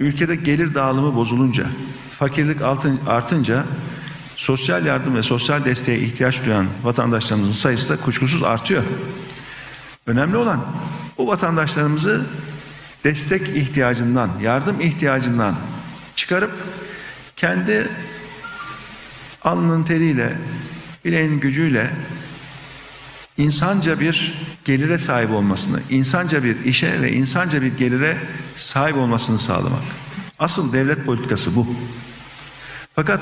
ülkede 0.00 0.36
gelir 0.36 0.74
dağılımı 0.74 1.14
bozulunca, 1.14 1.66
fakirlik 2.10 2.62
artınca 3.06 3.64
sosyal 4.36 4.86
yardım 4.86 5.14
ve 5.14 5.22
sosyal 5.22 5.64
desteğe 5.64 5.98
ihtiyaç 5.98 6.44
duyan 6.46 6.66
vatandaşlarımızın 6.82 7.52
sayısı 7.52 7.92
da 7.92 8.02
kuşkusuz 8.02 8.42
artıyor. 8.42 8.82
Önemli 10.06 10.36
olan 10.36 10.66
bu 11.18 11.26
vatandaşlarımızı 11.26 12.26
destek 13.04 13.42
ihtiyacından, 13.56 14.30
yardım 14.42 14.80
ihtiyacından 14.80 15.56
çıkarıp 16.16 16.52
kendi 17.36 17.88
alnının 19.42 19.84
teriyle, 19.84 20.38
bileğin 21.04 21.40
gücüyle 21.40 21.90
insanca 23.40 24.00
bir 24.00 24.34
gelire 24.64 24.98
sahip 24.98 25.30
olmasını, 25.30 25.80
insanca 25.90 26.44
bir 26.44 26.64
işe 26.64 27.02
ve 27.02 27.12
insanca 27.12 27.62
bir 27.62 27.78
gelire 27.78 28.16
sahip 28.56 28.96
olmasını 28.96 29.38
sağlamak. 29.38 29.82
Asıl 30.38 30.72
devlet 30.72 31.06
politikası 31.06 31.56
bu. 31.56 31.66
Fakat 32.94 33.20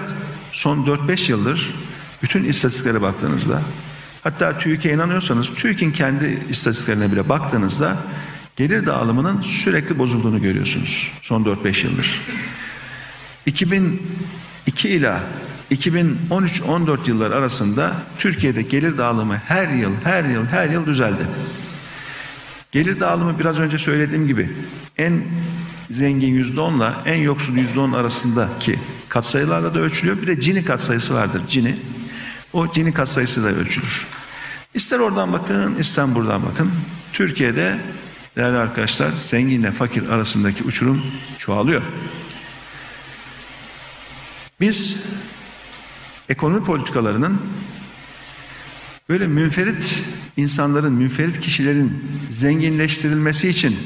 son 0.53 0.87
4-5 0.87 1.31
yıldır 1.31 1.75
bütün 2.23 2.45
istatistiklere 2.45 3.03
baktığınızda 3.03 3.63
hatta 4.23 4.59
TÜİK'e 4.59 4.93
inanıyorsanız 4.93 5.49
TÜİK'in 5.57 5.93
kendi 5.93 6.39
istatistiklerine 6.49 7.13
bile 7.13 7.29
baktığınızda 7.29 7.97
gelir 8.57 8.87
dağılımının 8.87 9.43
sürekli 9.43 9.99
bozulduğunu 9.99 10.43
görüyorsunuz 10.43 11.13
son 11.23 11.45
4-5 11.45 11.87
yıldır. 11.87 12.21
2002 13.47 14.89
ila 14.89 15.23
2013-14 15.71 17.09
yıllar 17.09 17.31
arasında 17.31 17.93
Türkiye'de 18.19 18.63
gelir 18.63 18.99
dağılımı 18.99 19.37
her 19.37 19.69
yıl, 19.69 19.93
her 20.05 20.25
yıl, 20.25 20.47
her 20.47 20.71
yıl 20.71 20.87
düzeldi. 20.87 21.27
Gelir 22.73 23.01
dağılımı 23.01 23.39
biraz 23.39 23.59
önce 23.59 23.79
söylediğim 23.79 24.27
gibi 24.27 24.51
en 24.99 25.23
zengin 25.91 26.35
yüzde 26.35 26.61
onla 26.61 27.03
en 27.07 27.17
yoksul 27.17 27.57
yüzde 27.57 27.81
on 27.81 27.93
arasındaki 27.93 28.79
katsayılarla 29.09 29.75
da 29.75 29.79
ölçülüyor. 29.79 30.23
Bir 30.23 30.27
de 30.27 30.41
Cini 30.41 30.65
katsayısı 30.65 31.15
vardır. 31.15 31.43
Cini. 31.49 31.77
O 32.53 32.73
Cini 32.73 32.95
katsayısı 32.95 33.45
da 33.45 33.49
ölçülür. 33.49 34.07
İster 34.75 34.99
oradan 34.99 35.33
bakın, 35.33 35.75
ister 35.75 36.15
buradan 36.15 36.43
bakın. 36.43 36.71
Türkiye'de 37.13 37.79
değerli 38.37 38.57
arkadaşlar 38.57 39.13
zenginle 39.13 39.73
fakir 39.73 40.09
arasındaki 40.09 40.65
uçurum 40.65 41.03
çoğalıyor. 41.39 41.83
Biz 44.61 45.07
ekonomi 46.29 46.65
politikalarının 46.65 47.43
böyle 49.09 49.27
münferit 49.27 50.05
insanların, 50.37 50.93
münferit 50.93 51.41
kişilerin 51.41 52.05
zenginleştirilmesi 52.31 53.49
için 53.49 53.77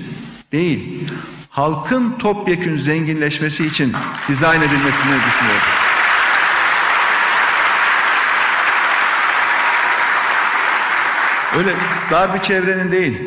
değil, 0.53 1.09
halkın 1.51 2.19
topyekün 2.19 2.77
zenginleşmesi 2.77 3.67
için 3.67 3.93
dizayn 4.29 4.63
edilmesini 4.63 5.15
düşünüyoruz. 5.29 5.69
Öyle 11.57 11.75
dar 12.11 12.35
bir 12.35 12.39
çevrenin 12.39 12.93
değil, 12.93 13.19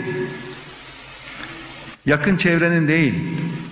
yakın 2.06 2.38
çevrenin 2.38 2.88
değil, 2.88 3.14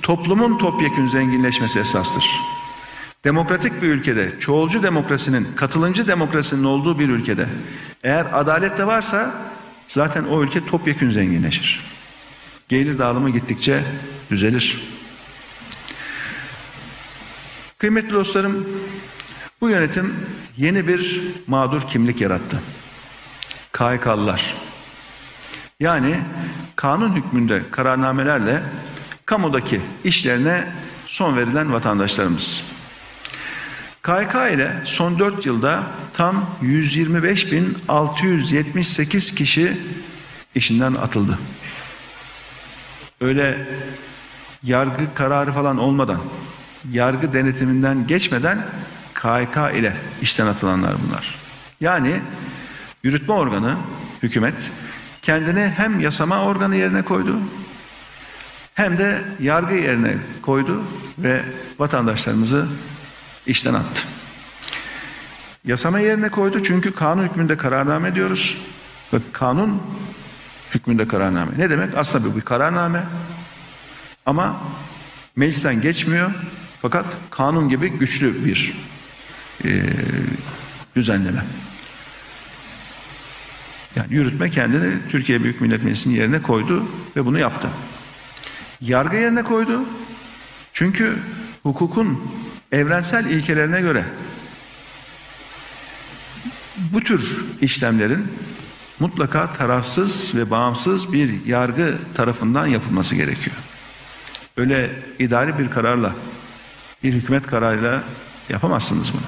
toplumun 0.02 0.58
topyekün 0.58 1.08
zenginleşmesi 1.08 1.80
esastır. 1.80 2.53
Demokratik 3.24 3.82
bir 3.82 3.88
ülkede, 3.88 4.40
çoğulcu 4.40 4.84
demokrasinin, 4.84 5.48
katılımcı 5.56 6.08
demokrasinin 6.08 6.64
olduğu 6.64 7.00
bir 7.00 7.10
ülkede 7.10 7.48
eğer 8.04 8.28
adalet 8.34 8.78
de 8.78 8.88
varsa 8.88 9.32
zaten 9.88 10.24
o 10.24 10.44
ülke 10.44 10.66
topyekün 10.66 11.12
zenginleşir. 11.12 11.82
Gelir 12.70 13.00
dağılımı 13.00 13.30
gittikçe 13.30 13.84
düzelir. 14.32 14.84
Kıymetli 17.78 18.12
dostlarım, 18.12 18.68
bu 19.62 19.70
yönetim 19.70 20.16
yeni 20.58 20.88
bir 20.88 21.22
mağdur 21.48 21.82
kimlik 21.82 22.22
yarattı. 22.22 22.60
KHK'lılar. 23.72 24.56
Yani 25.80 26.20
kanun 26.76 27.16
hükmünde 27.16 27.64
kararnamelerle 27.72 28.64
kamudaki 29.26 29.82
işlerine 30.04 30.68
son 31.08 31.38
verilen 31.38 31.74
vatandaşlarımız. 31.74 32.73
KHK 34.04 34.36
ile 34.54 34.82
son 34.86 35.20
4 35.20 35.46
yılda 35.46 35.84
tam 36.14 36.46
125.678 36.62 39.36
kişi 39.36 39.78
işinden 40.56 40.94
atıldı. 40.94 41.40
Öyle 43.22 43.68
yargı 44.64 45.14
kararı 45.16 45.52
falan 45.52 45.78
olmadan, 45.78 46.20
yargı 46.92 47.34
denetiminden 47.34 48.08
geçmeden 48.08 48.66
KHK 49.14 49.58
ile 49.76 49.98
işten 50.22 50.48
atılanlar 50.48 50.96
bunlar. 51.08 51.36
Yani 51.82 52.22
yürütme 53.04 53.34
organı, 53.34 53.78
hükümet 54.24 54.56
kendini 55.22 55.74
hem 55.78 56.00
yasama 56.00 56.46
organı 56.46 56.76
yerine 56.76 57.02
koydu 57.02 57.40
hem 58.74 58.98
de 58.98 59.22
yargı 59.40 59.76
yerine 59.76 60.18
koydu 60.42 60.84
ve 61.18 61.44
vatandaşlarımızı 61.80 62.68
işten 63.48 63.74
attı. 63.74 64.08
Yasama 65.66 66.00
yerine 66.00 66.30
koydu 66.30 66.64
çünkü 66.64 66.92
kanun 66.92 67.24
hükmünde 67.24 67.58
kararname 67.58 68.16
diyoruz. 68.16 68.58
Ve 69.14 69.18
kanun 69.34 69.82
hükmünde 70.76 71.08
kararname. 71.08 71.52
Ne 71.58 71.70
demek? 71.70 71.98
Aslında 71.98 72.32
bu 72.32 72.36
bir 72.36 72.42
kararname 72.42 73.04
ama 74.26 74.62
meclisten 75.36 75.82
geçmiyor 75.82 76.32
fakat 76.82 77.06
kanun 77.30 77.70
gibi 77.70 77.90
güçlü 77.90 78.46
bir 78.46 78.74
e, 79.66 79.84
düzenleme. 80.96 81.46
Yani 83.96 84.14
yürütme 84.14 84.50
kendini 84.50 84.94
Türkiye 85.10 85.44
Büyük 85.44 85.62
Millet 85.62 85.84
Meclisi'nin 85.84 86.16
yerine 86.16 86.42
koydu 86.42 86.86
ve 87.16 87.26
bunu 87.26 87.40
yaptı. 87.40 87.70
Yargı 88.82 89.16
yerine 89.16 89.44
koydu. 89.44 89.82
Çünkü 90.74 91.18
hukukun 91.64 92.20
evrensel 92.74 93.26
ilkelerine 93.26 93.82
göre 93.82 94.06
bu 96.78 97.04
tür 97.04 97.46
işlemlerin 97.62 98.28
mutlaka 99.00 99.54
tarafsız 99.54 100.36
ve 100.36 100.50
bağımsız 100.50 101.14
bir 101.14 101.46
yargı 101.46 101.98
tarafından 102.16 102.68
yapılması 102.68 103.16
gerekiyor. 103.16 103.56
Öyle 104.58 104.92
idari 105.20 105.60
bir 105.60 105.70
kararla, 105.70 106.16
bir 107.04 107.14
hükümet 107.14 107.48
kararıyla 107.48 108.04
yapamazsınız 108.50 109.12
bunu. 109.14 109.22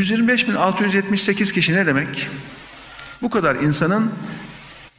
125.678 0.00 1.52
kişi 1.52 1.74
ne 1.74 1.86
demek? 1.86 2.28
Bu 3.22 3.30
kadar 3.30 3.56
insanın 3.56 4.12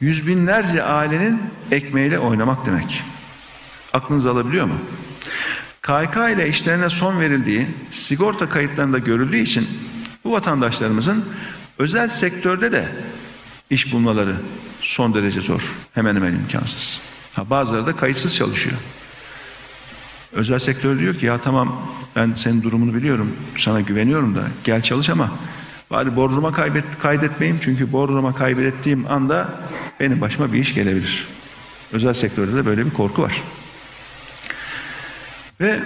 yüz 0.00 0.26
binlerce 0.26 0.82
ailenin 0.82 1.42
ekmeğiyle 1.70 2.18
oynamak 2.18 2.66
demek. 2.66 3.02
Aklınız 3.92 4.26
alabiliyor 4.26 4.66
mu? 4.66 4.74
KK 5.82 6.16
ile 6.34 6.48
işlerine 6.48 6.90
son 6.90 7.20
verildiği 7.20 7.66
sigorta 7.90 8.48
kayıtlarında 8.48 8.98
görüldüğü 8.98 9.38
için 9.38 9.68
bu 10.24 10.32
vatandaşlarımızın 10.32 11.24
özel 11.78 12.08
sektörde 12.08 12.72
de 12.72 12.88
iş 13.70 13.92
bulmaları 13.92 14.36
son 14.80 15.14
derece 15.14 15.40
zor. 15.40 15.62
Hemen 15.94 16.16
hemen 16.16 16.32
imkansız. 16.32 17.02
Ha, 17.34 17.50
bazıları 17.50 17.86
da 17.86 17.96
kayıtsız 17.96 18.36
çalışıyor. 18.36 18.76
Özel 20.32 20.58
sektör 20.58 20.98
diyor 20.98 21.14
ki 21.14 21.26
ya 21.26 21.38
tamam 21.38 21.90
ben 22.16 22.32
senin 22.36 22.62
durumunu 22.62 22.94
biliyorum 22.94 23.36
sana 23.58 23.80
güveniyorum 23.80 24.34
da 24.34 24.42
gel 24.64 24.82
çalış 24.82 25.10
ama 25.10 25.30
bari 25.90 26.16
bordroma 26.16 26.52
kaybet, 26.52 26.84
kaydetmeyeyim 27.02 27.60
çünkü 27.64 27.92
bordroma 27.92 28.34
kaybettiğim 28.34 29.06
anda 29.10 29.48
benim 30.00 30.20
başıma 30.20 30.52
bir 30.52 30.58
iş 30.58 30.74
gelebilir. 30.74 31.28
Özel 31.92 32.14
sektörde 32.14 32.54
de 32.54 32.66
böyle 32.66 32.86
bir 32.86 32.90
korku 32.90 33.22
var. 33.22 33.42
Ve 35.60 35.80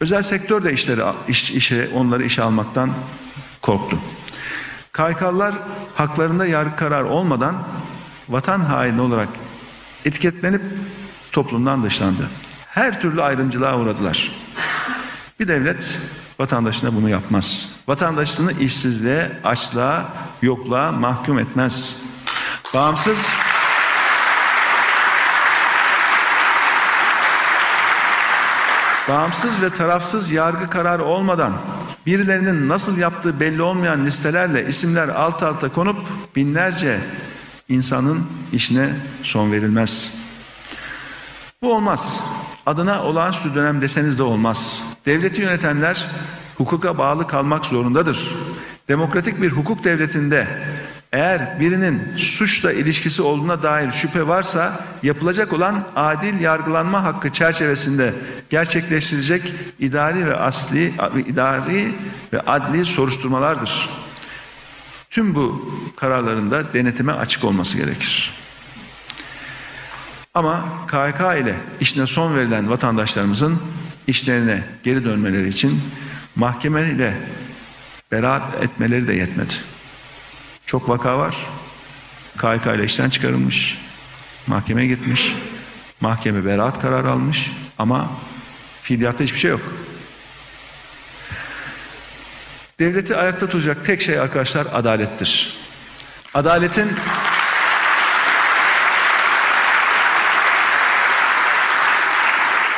özel 0.00 0.22
sektör 0.22 0.64
de 0.64 0.72
işleri, 0.72 1.02
iş, 1.28 1.50
işe, 1.50 1.90
onları 1.94 2.24
işe 2.24 2.42
almaktan 2.42 2.92
korktu. 3.62 3.98
KYK'lılar 4.92 5.54
haklarında 5.94 6.46
yargı 6.46 6.76
kararı 6.76 7.08
olmadan 7.08 7.56
vatan 8.28 8.60
haini 8.60 9.00
olarak 9.00 9.28
etiketlenip 10.04 10.62
toplumdan 11.32 11.82
dışlandı. 11.82 12.28
Her 12.66 13.00
türlü 13.00 13.22
ayrımcılığa 13.22 13.78
uğradılar. 13.78 14.32
Bir 15.40 15.48
devlet 15.48 15.98
vatandaşına 16.38 16.94
bunu 16.94 17.08
yapmaz. 17.08 17.76
Vatandaşını 17.88 18.52
işsizliğe, 18.52 19.32
açlığa, 19.44 20.08
yokluğa 20.42 20.92
mahkum 20.92 21.38
etmez. 21.38 22.02
Bağımsız 22.74 23.26
bağımsız 29.10 29.62
ve 29.62 29.70
tarafsız 29.70 30.32
yargı 30.32 30.70
kararı 30.70 31.04
olmadan 31.04 31.52
birilerinin 32.06 32.68
nasıl 32.68 32.98
yaptığı 32.98 33.40
belli 33.40 33.62
olmayan 33.62 34.06
listelerle 34.06 34.66
isimler 34.68 35.08
alt 35.08 35.42
alta 35.42 35.72
konup 35.72 35.96
binlerce 36.36 37.00
insanın 37.68 38.26
işine 38.52 38.90
son 39.22 39.52
verilmez. 39.52 40.20
Bu 41.62 41.74
olmaz. 41.74 42.20
Adına 42.66 43.04
olağanüstü 43.04 43.54
dönem 43.54 43.80
deseniz 43.80 44.18
de 44.18 44.22
olmaz. 44.22 44.82
Devleti 45.06 45.40
yönetenler 45.40 46.06
hukuka 46.58 46.98
bağlı 46.98 47.26
kalmak 47.26 47.66
zorundadır. 47.66 48.34
Demokratik 48.88 49.42
bir 49.42 49.52
hukuk 49.52 49.84
devletinde 49.84 50.46
eğer 51.12 51.60
birinin 51.60 52.02
suçla 52.16 52.72
ilişkisi 52.72 53.22
olduğuna 53.22 53.62
dair 53.62 53.90
şüphe 53.90 54.28
varsa 54.28 54.84
yapılacak 55.02 55.52
olan 55.52 55.88
adil 55.96 56.40
yargılanma 56.40 57.04
hakkı 57.04 57.32
çerçevesinde 57.32 58.14
gerçekleştirecek 58.50 59.54
idari 59.78 60.26
ve 60.26 60.36
asli 60.36 60.92
idari 61.26 61.92
ve 62.32 62.40
adli 62.40 62.84
soruşturmalardır. 62.84 63.88
Tüm 65.10 65.34
bu 65.34 65.74
kararlarında 65.96 66.72
denetime 66.72 67.12
açık 67.12 67.44
olması 67.44 67.76
gerekir. 67.76 68.32
Ama 70.34 70.64
KHK 70.86 71.20
ile 71.42 71.54
işine 71.80 72.06
son 72.06 72.34
verilen 72.34 72.70
vatandaşlarımızın 72.70 73.62
işlerine 74.06 74.62
geri 74.82 75.04
dönmeleri 75.04 75.48
için 75.48 75.80
mahkeme 76.36 76.90
ile 76.90 77.14
beraat 78.12 78.62
etmeleri 78.62 79.08
de 79.08 79.14
yetmedi. 79.14 79.54
Çok 80.70 80.88
vaka 80.88 81.18
var. 81.18 81.36
KHK 82.36 82.66
ile 82.66 82.84
işten 82.84 83.10
çıkarılmış. 83.10 83.78
Mahkemeye 84.46 84.88
gitmiş. 84.88 85.34
Mahkeme 86.00 86.44
beraat 86.44 86.82
kararı 86.82 87.10
almış. 87.10 87.50
Ama 87.78 88.10
fiiliyatta 88.82 89.24
hiçbir 89.24 89.38
şey 89.38 89.50
yok. 89.50 89.60
Devleti 92.78 93.16
ayakta 93.16 93.46
tutacak 93.46 93.84
tek 93.84 94.00
şey 94.00 94.18
arkadaşlar 94.18 94.66
adalettir. 94.72 95.56
Adaletin 96.34 96.92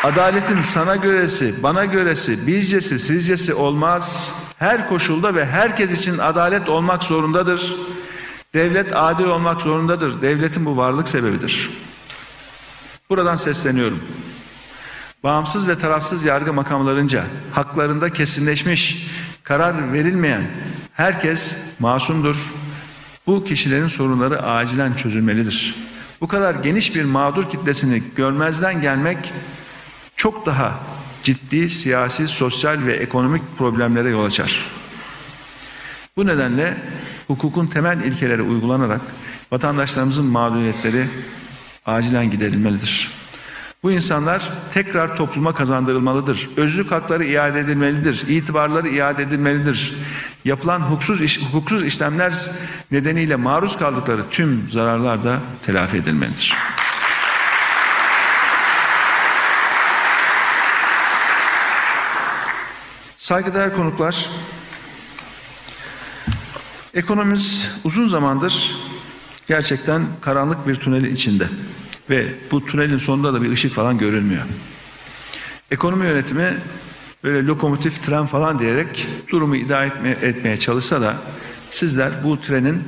Adaletin 0.03 0.61
sana 0.61 0.97
göresi, 0.97 1.63
bana 1.63 1.85
göresi, 1.85 2.47
bizcesi, 2.47 2.99
sizcesi 2.99 3.55
olmaz. 3.55 4.33
Her 4.59 4.89
koşulda 4.89 5.35
ve 5.35 5.47
herkes 5.47 5.93
için 5.93 6.19
adalet 6.19 6.69
olmak 6.69 7.05
zorundadır. 7.05 7.77
Devlet 8.55 8.97
adil 8.97 9.25
olmak 9.25 9.61
zorundadır. 9.61 10.23
Devletin 10.23 10.67
bu 10.67 10.77
varlık 10.77 11.09
sebebidir. 11.09 11.71
Buradan 13.11 13.37
sesleniyorum. 13.37 14.03
Bağımsız 15.23 15.69
ve 15.69 15.79
tarafsız 15.79 16.25
yargı 16.25 16.53
makamlarınca 16.53 17.25
haklarında 17.53 18.11
kesinleşmiş, 18.11 19.09
karar 19.43 19.93
verilmeyen 19.93 20.43
herkes 20.95 21.59
masumdur. 21.79 22.37
Bu 23.27 23.45
kişilerin 23.45 23.89
sorunları 23.89 24.43
acilen 24.43 24.95
çözülmelidir. 24.95 25.75
Bu 26.21 26.29
kadar 26.29 26.55
geniş 26.55 26.97
bir 26.97 27.05
mağdur 27.05 27.51
kitlesini 27.51 28.03
görmezden 28.17 28.81
gelmek 28.81 29.33
çok 30.23 30.47
daha 30.47 30.81
ciddi 31.23 31.71
siyasi, 31.71 32.29
sosyal 32.29 32.87
ve 32.87 32.93
ekonomik 32.93 33.43
problemlere 33.59 34.11
yol 34.11 34.25
açar. 34.25 34.67
Bu 36.17 36.27
nedenle 36.27 36.77
hukukun 37.27 37.67
temel 37.67 38.01
ilkeleri 38.01 38.43
uygulanarak 38.43 39.01
vatandaşlarımızın 39.53 40.25
mağduriyetleri 40.25 41.07
acilen 41.87 42.31
giderilmelidir. 42.31 43.11
Bu 43.83 43.93
insanlar 43.93 44.53
tekrar 44.75 45.17
topluma 45.17 45.55
kazandırılmalıdır. 45.55 46.49
Özlük 46.57 46.91
hakları 46.91 47.25
iade 47.25 47.61
edilmelidir. 47.61 48.29
İtibarları 48.29 48.89
iade 48.89 49.23
edilmelidir. 49.23 49.95
Yapılan 50.45 50.81
hukuksuz, 50.81 51.23
iş, 51.23 51.41
hukuksuz 51.43 51.85
işlemler 51.85 52.51
nedeniyle 52.91 53.37
maruz 53.37 53.79
kaldıkları 53.79 54.23
tüm 54.31 54.71
zararlar 54.71 55.25
da 55.25 55.39
telafi 55.67 55.97
edilmelidir. 55.97 56.55
Saygıdeğer 63.33 63.77
konuklar, 63.77 64.29
ekonomimiz 66.95 67.69
uzun 67.85 68.09
zamandır 68.09 68.77
gerçekten 69.49 70.07
karanlık 70.21 70.69
bir 70.69 70.75
tüneli 70.75 71.13
içinde 71.13 71.49
ve 72.11 72.27
bu 72.51 72.67
tünelin 72.67 72.99
sonunda 72.99 73.35
da 73.35 73.43
bir 73.43 73.53
ışık 73.53 73.75
falan 73.75 73.99
görülmüyor. 73.99 74.43
Ekonomi 75.71 76.07
yönetimi 76.07 76.57
böyle 77.25 77.47
lokomotif 77.47 78.03
tren 78.05 78.27
falan 78.27 78.59
diyerek 78.59 79.09
durumu 79.31 79.57
idare 79.57 79.87
etmeye, 79.87 80.17
etmeye 80.23 80.57
çalışsa 80.57 81.01
da 81.01 81.17
sizler 81.71 82.25
bu 82.25 82.41
trenin 82.41 82.83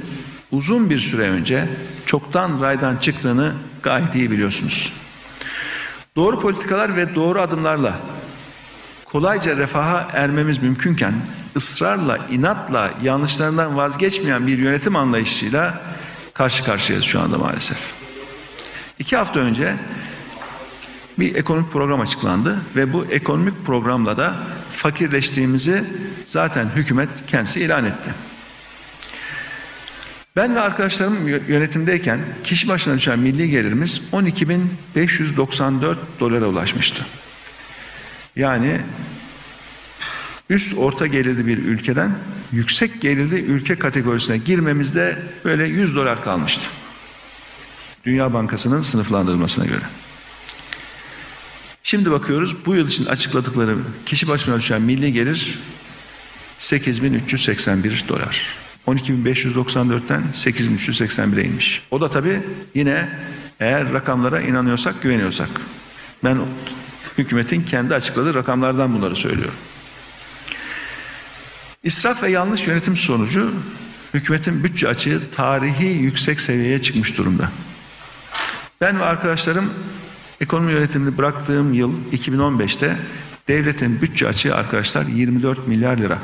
uzun 0.52 0.90
bir 0.90 0.98
süre 0.98 1.30
önce 1.30 1.68
çoktan 2.06 2.60
raydan 2.60 2.96
çıktığını 2.96 3.52
gayet 3.82 4.14
iyi 4.14 4.30
biliyorsunuz. 4.30 4.92
Doğru 6.16 6.40
politikalar 6.40 6.96
ve 6.96 7.14
doğru 7.14 7.40
adımlarla 7.40 8.00
kolayca 9.14 9.56
refaha 9.56 10.08
ermemiz 10.12 10.62
mümkünken 10.62 11.14
ısrarla, 11.56 12.18
inatla, 12.30 12.90
yanlışlarından 13.02 13.76
vazgeçmeyen 13.76 14.46
bir 14.46 14.58
yönetim 14.58 14.96
anlayışıyla 14.96 15.82
karşı 16.32 16.64
karşıyayız 16.64 17.04
şu 17.04 17.20
anda 17.20 17.38
maalesef. 17.38 17.78
İki 18.98 19.16
hafta 19.16 19.40
önce 19.40 19.74
bir 21.18 21.34
ekonomik 21.34 21.72
program 21.72 22.00
açıklandı 22.00 22.58
ve 22.76 22.92
bu 22.92 23.06
ekonomik 23.10 23.66
programla 23.66 24.16
da 24.16 24.34
fakirleştiğimizi 24.72 25.84
zaten 26.24 26.68
hükümet 26.76 27.08
kendisi 27.26 27.60
ilan 27.60 27.84
etti. 27.84 28.10
Ben 30.36 30.54
ve 30.54 30.60
arkadaşlarım 30.60 31.28
yönetimdeyken 31.28 32.20
kişi 32.44 32.68
başına 32.68 32.96
düşen 32.96 33.18
milli 33.18 33.50
gelirimiz 33.50 34.02
12.594 34.12 35.96
dolara 36.20 36.46
ulaşmıştı. 36.46 37.04
Yani 38.36 38.80
üst 40.54 40.78
orta 40.78 41.06
gelirli 41.06 41.46
bir 41.46 41.58
ülkeden 41.58 42.12
yüksek 42.52 43.00
gelirli 43.00 43.40
ülke 43.40 43.76
kategorisine 43.76 44.38
girmemizde 44.38 45.18
böyle 45.44 45.64
100 45.64 45.96
dolar 45.96 46.24
kalmıştı. 46.24 46.66
Dünya 48.04 48.34
Bankası'nın 48.34 48.82
sınıflandırmasına 48.82 49.64
göre. 49.66 49.82
Şimdi 51.82 52.10
bakıyoruz 52.10 52.56
bu 52.66 52.74
yıl 52.74 52.88
için 52.88 53.06
açıkladıkları 53.06 53.76
kişi 54.06 54.28
başına 54.28 54.58
düşen 54.58 54.82
milli 54.82 55.12
gelir 55.12 55.58
8381 56.58 58.04
dolar. 58.08 58.56
12.594'ten 58.86 60.22
8.381'e 60.32 61.44
inmiş. 61.44 61.82
O 61.90 62.00
da 62.00 62.10
tabii 62.10 62.40
yine 62.74 63.08
eğer 63.60 63.92
rakamlara 63.92 64.40
inanıyorsak, 64.40 65.02
güveniyorsak. 65.02 65.48
Ben 66.24 66.38
hükümetin 67.18 67.62
kendi 67.62 67.94
açıkladığı 67.94 68.34
rakamlardan 68.34 68.94
bunları 68.94 69.16
söylüyorum. 69.16 69.54
İsraf 71.84 72.22
ve 72.22 72.30
yanlış 72.30 72.66
yönetim 72.66 72.96
sonucu 72.96 73.54
hükümetin 74.14 74.64
bütçe 74.64 74.88
açığı 74.88 75.22
tarihi 75.34 75.86
yüksek 75.86 76.40
seviyeye 76.40 76.82
çıkmış 76.82 77.18
durumda. 77.18 77.50
Ben 78.80 79.00
ve 79.00 79.04
arkadaşlarım 79.04 79.72
ekonomi 80.40 80.72
yönetimini 80.72 81.18
bıraktığım 81.18 81.74
yıl 81.74 81.92
2015'te 82.12 82.96
devletin 83.48 84.02
bütçe 84.02 84.28
açığı 84.28 84.54
arkadaşlar 84.56 85.06
24 85.06 85.68
milyar 85.68 85.98
lira. 85.98 86.18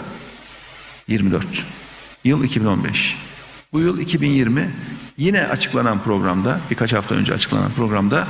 24. 1.09 1.47
Yıl 2.25 2.45
2015. 2.45 3.17
Bu 3.73 3.81
yıl 3.81 3.99
2020 3.99 4.71
yine 5.17 5.47
açıklanan 5.47 6.03
programda 6.03 6.61
birkaç 6.71 6.93
hafta 6.93 7.15
önce 7.15 7.35
açıklanan 7.35 7.73
programda 7.77 8.27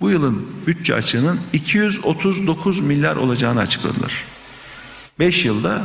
bu 0.00 0.10
yılın 0.10 0.46
bütçe 0.66 0.94
açığının 0.94 1.40
239 1.52 2.80
milyar 2.80 3.16
olacağını 3.16 3.60
açıkladılar. 3.60 4.24
5 5.18 5.44
yılda 5.44 5.82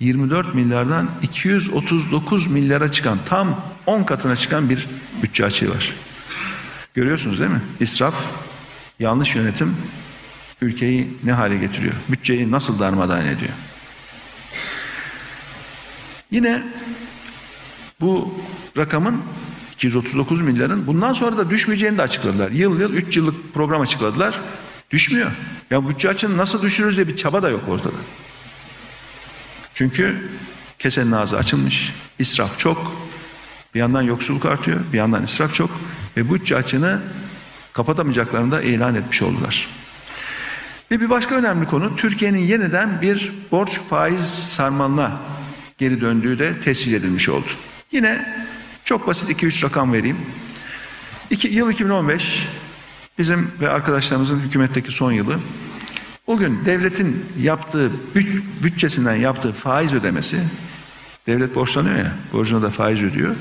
24 0.00 0.54
milyardan 0.54 1.10
239 1.22 2.46
milyara 2.46 2.92
çıkan 2.92 3.18
tam 3.28 3.60
10 3.86 4.02
katına 4.02 4.36
çıkan 4.36 4.70
bir 4.70 4.86
bütçe 5.22 5.44
açığı 5.44 5.70
var. 5.70 5.92
Görüyorsunuz 6.94 7.40
değil 7.40 7.50
mi? 7.50 7.62
İsraf, 7.80 8.14
yanlış 8.98 9.34
yönetim 9.34 9.76
ülkeyi 10.60 11.16
ne 11.24 11.32
hale 11.32 11.58
getiriyor? 11.58 11.94
Bütçeyi 12.08 12.50
nasıl 12.50 12.80
darmadağın 12.80 13.26
ediyor? 13.26 13.52
Yine 16.30 16.62
bu 18.00 18.34
rakamın 18.76 19.22
239 19.74 20.40
milyarın 20.40 20.86
bundan 20.86 21.12
sonra 21.12 21.38
da 21.38 21.50
düşmeyeceğini 21.50 21.98
de 21.98 22.02
açıkladılar. 22.02 22.50
Yıl 22.50 22.80
yıl 22.80 22.92
3 22.92 23.16
yıllık 23.16 23.54
program 23.54 23.80
açıkladılar. 23.80 24.40
Düşmüyor. 24.90 25.30
Ya 25.70 25.88
bütçe 25.88 26.08
açını 26.08 26.36
nasıl 26.36 26.62
düşürürüz 26.62 26.96
diye 26.96 27.08
bir 27.08 27.16
çaba 27.16 27.42
da 27.42 27.50
yok 27.50 27.64
ortada. 27.68 27.96
Çünkü 29.76 30.16
kesenin 30.78 31.12
ağzı 31.12 31.36
açılmış. 31.36 31.92
İsraf 32.18 32.58
çok. 32.58 32.92
Bir 33.74 33.80
yandan 33.80 34.02
yoksulluk 34.02 34.46
artıyor. 34.46 34.80
Bir 34.92 34.98
yandan 34.98 35.24
israf 35.24 35.54
çok. 35.54 35.70
Ve 36.16 36.32
bütçe 36.32 36.56
açını 36.56 37.00
kapatamayacaklarını 37.72 38.52
da 38.52 38.62
ilan 38.62 38.94
etmiş 38.94 39.22
oldular. 39.22 39.68
Ve 40.90 41.00
bir 41.00 41.10
başka 41.10 41.34
önemli 41.34 41.66
konu 41.66 41.96
Türkiye'nin 41.96 42.38
yeniden 42.38 43.02
bir 43.02 43.32
borç 43.50 43.80
faiz 43.90 44.20
sarmalına 44.48 45.20
geri 45.78 46.00
döndüğü 46.00 46.38
de 46.38 46.60
tescil 46.60 46.94
edilmiş 46.94 47.28
oldu. 47.28 47.46
Yine 47.92 48.34
çok 48.84 49.06
basit 49.06 49.42
2-3 49.42 49.64
rakam 49.64 49.92
vereyim. 49.92 50.18
İki, 51.30 51.48
yıl 51.48 51.70
2015 51.70 52.48
bizim 53.18 53.50
ve 53.60 53.68
arkadaşlarımızın 53.68 54.40
hükümetteki 54.40 54.92
son 54.92 55.12
yılı. 55.12 55.38
O 56.26 56.36
gün 56.36 56.64
devletin 56.64 57.24
yaptığı 57.40 57.90
bütçesinden 58.62 59.14
yaptığı 59.14 59.52
faiz 59.52 59.94
ödemesi 59.94 60.36
devlet 61.26 61.54
borçlanıyor 61.54 61.96
ya 61.96 62.12
borcuna 62.32 62.62
da 62.62 62.70
faiz 62.70 63.02
ödüyor. 63.02 63.34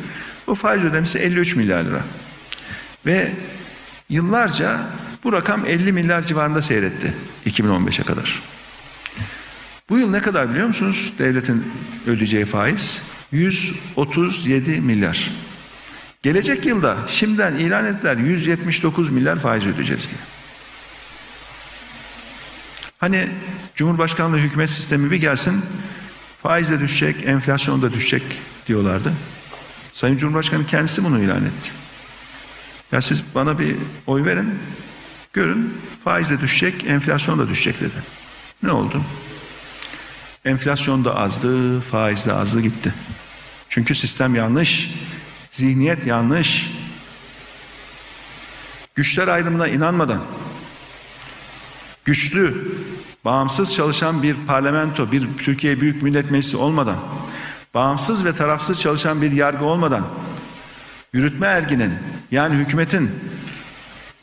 O 0.47 0.55
faiz 0.55 0.83
ödemesi 0.83 1.19
53 1.19 1.55
milyar 1.55 1.83
lira. 1.83 2.01
Ve 3.05 3.31
yıllarca 4.09 4.79
bu 5.23 5.33
rakam 5.33 5.65
50 5.65 5.91
milyar 5.91 6.21
civarında 6.21 6.61
seyretti 6.61 7.13
2015'e 7.45 8.03
kadar. 8.03 8.41
Bu 9.89 9.97
yıl 9.97 10.09
ne 10.09 10.21
kadar 10.21 10.49
biliyor 10.49 10.67
musunuz 10.67 11.13
devletin 11.19 11.63
ödeyeceği 12.07 12.45
faiz? 12.45 13.03
137 13.31 14.81
milyar. 14.81 15.31
Gelecek 16.23 16.65
yılda 16.65 16.97
şimdiden 17.09 17.55
ilan 17.55 17.85
ettiler 17.85 18.17
179 18.17 19.09
milyar 19.09 19.39
faiz 19.39 19.65
ödeyeceğiz 19.65 20.09
diye. 20.09 20.34
Hani 22.97 23.29
Cumhurbaşkanlığı 23.75 24.37
hükümet 24.37 24.69
sistemi 24.69 25.11
bir 25.11 25.17
gelsin 25.17 25.65
faiz 26.43 26.69
de 26.69 26.79
düşecek, 26.79 27.27
enflasyon 27.27 27.81
da 27.81 27.93
düşecek 27.93 28.23
diyorlardı. 28.67 29.13
Sayın 29.93 30.17
Cumhurbaşkanı 30.17 30.67
kendisi 30.67 31.03
bunu 31.03 31.21
ilan 31.21 31.45
etti. 31.45 31.71
Ya 32.91 33.01
siz 33.01 33.23
bana 33.35 33.59
bir 33.59 33.75
oy 34.07 34.25
verin, 34.25 34.59
görün 35.33 35.77
faiz 36.03 36.29
de 36.29 36.41
düşecek, 36.41 36.85
enflasyon 36.85 37.39
da 37.39 37.49
düşecek 37.49 37.81
dedi. 37.81 38.03
Ne 38.63 38.71
oldu? 38.71 39.01
Enflasyon 40.45 41.05
da 41.05 41.15
azdı, 41.15 41.81
faiz 41.81 42.25
de 42.25 42.33
azdı 42.33 42.61
gitti. 42.61 42.93
Çünkü 43.69 43.95
sistem 43.95 44.35
yanlış, 44.35 44.93
zihniyet 45.51 46.05
yanlış. 46.07 46.71
Güçler 48.95 49.27
ayrımına 49.27 49.67
inanmadan, 49.67 50.21
güçlü, 52.05 52.71
bağımsız 53.25 53.73
çalışan 53.73 54.23
bir 54.23 54.35
parlamento, 54.47 55.11
bir 55.11 55.27
Türkiye 55.37 55.81
Büyük 55.81 56.03
Millet 56.03 56.31
Meclisi 56.31 56.57
olmadan, 56.57 56.97
bağımsız 57.73 58.25
ve 58.25 58.35
tarafsız 58.35 58.81
çalışan 58.81 59.21
bir 59.21 59.31
yargı 59.31 59.65
olmadan, 59.65 60.07
yürütme 61.13 61.47
erginin 61.47 61.93
yani 62.31 62.55
hükümetin 62.55 63.11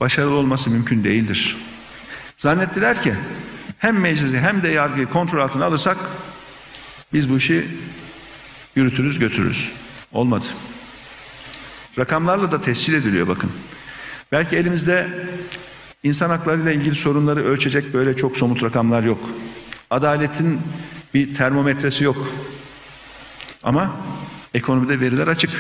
başarılı 0.01 0.35
olması 0.35 0.71
mümkün 0.71 1.05
değildir. 1.05 1.57
Zannettiler 2.37 3.03
ki 3.03 3.15
hem 3.79 4.01
meclisi 4.01 4.39
hem 4.39 4.63
de 4.63 4.69
yargıyı 4.69 5.07
kontrol 5.07 5.41
altına 5.41 5.65
alırsak 5.65 5.97
biz 7.13 7.31
bu 7.31 7.37
işi 7.37 7.69
yürütürüz 8.77 9.19
götürürüz. 9.19 9.69
Olmadı. 10.13 10.47
Rakamlarla 11.99 12.53
da 12.53 12.63
tescil 12.63 12.95
ediliyor 12.95 13.29
bakın. 13.29 13.53
Belki 14.33 14.57
elimizde 14.57 15.09
insan 16.03 16.31
haklarıyla 16.31 16.73
ilgili 16.73 16.95
sorunları 16.95 17.45
ölçecek 17.45 17.95
böyle 17.95 18.17
çok 18.17 18.37
somut 18.37 18.63
rakamlar 18.63 19.03
yok. 19.03 19.21
Adaletin 19.91 20.61
bir 21.15 21.35
termometresi 21.35 22.05
yok. 22.05 22.29
Ama 23.63 23.97
ekonomide 24.55 25.01
veriler 25.01 25.27
açık. 25.29 25.51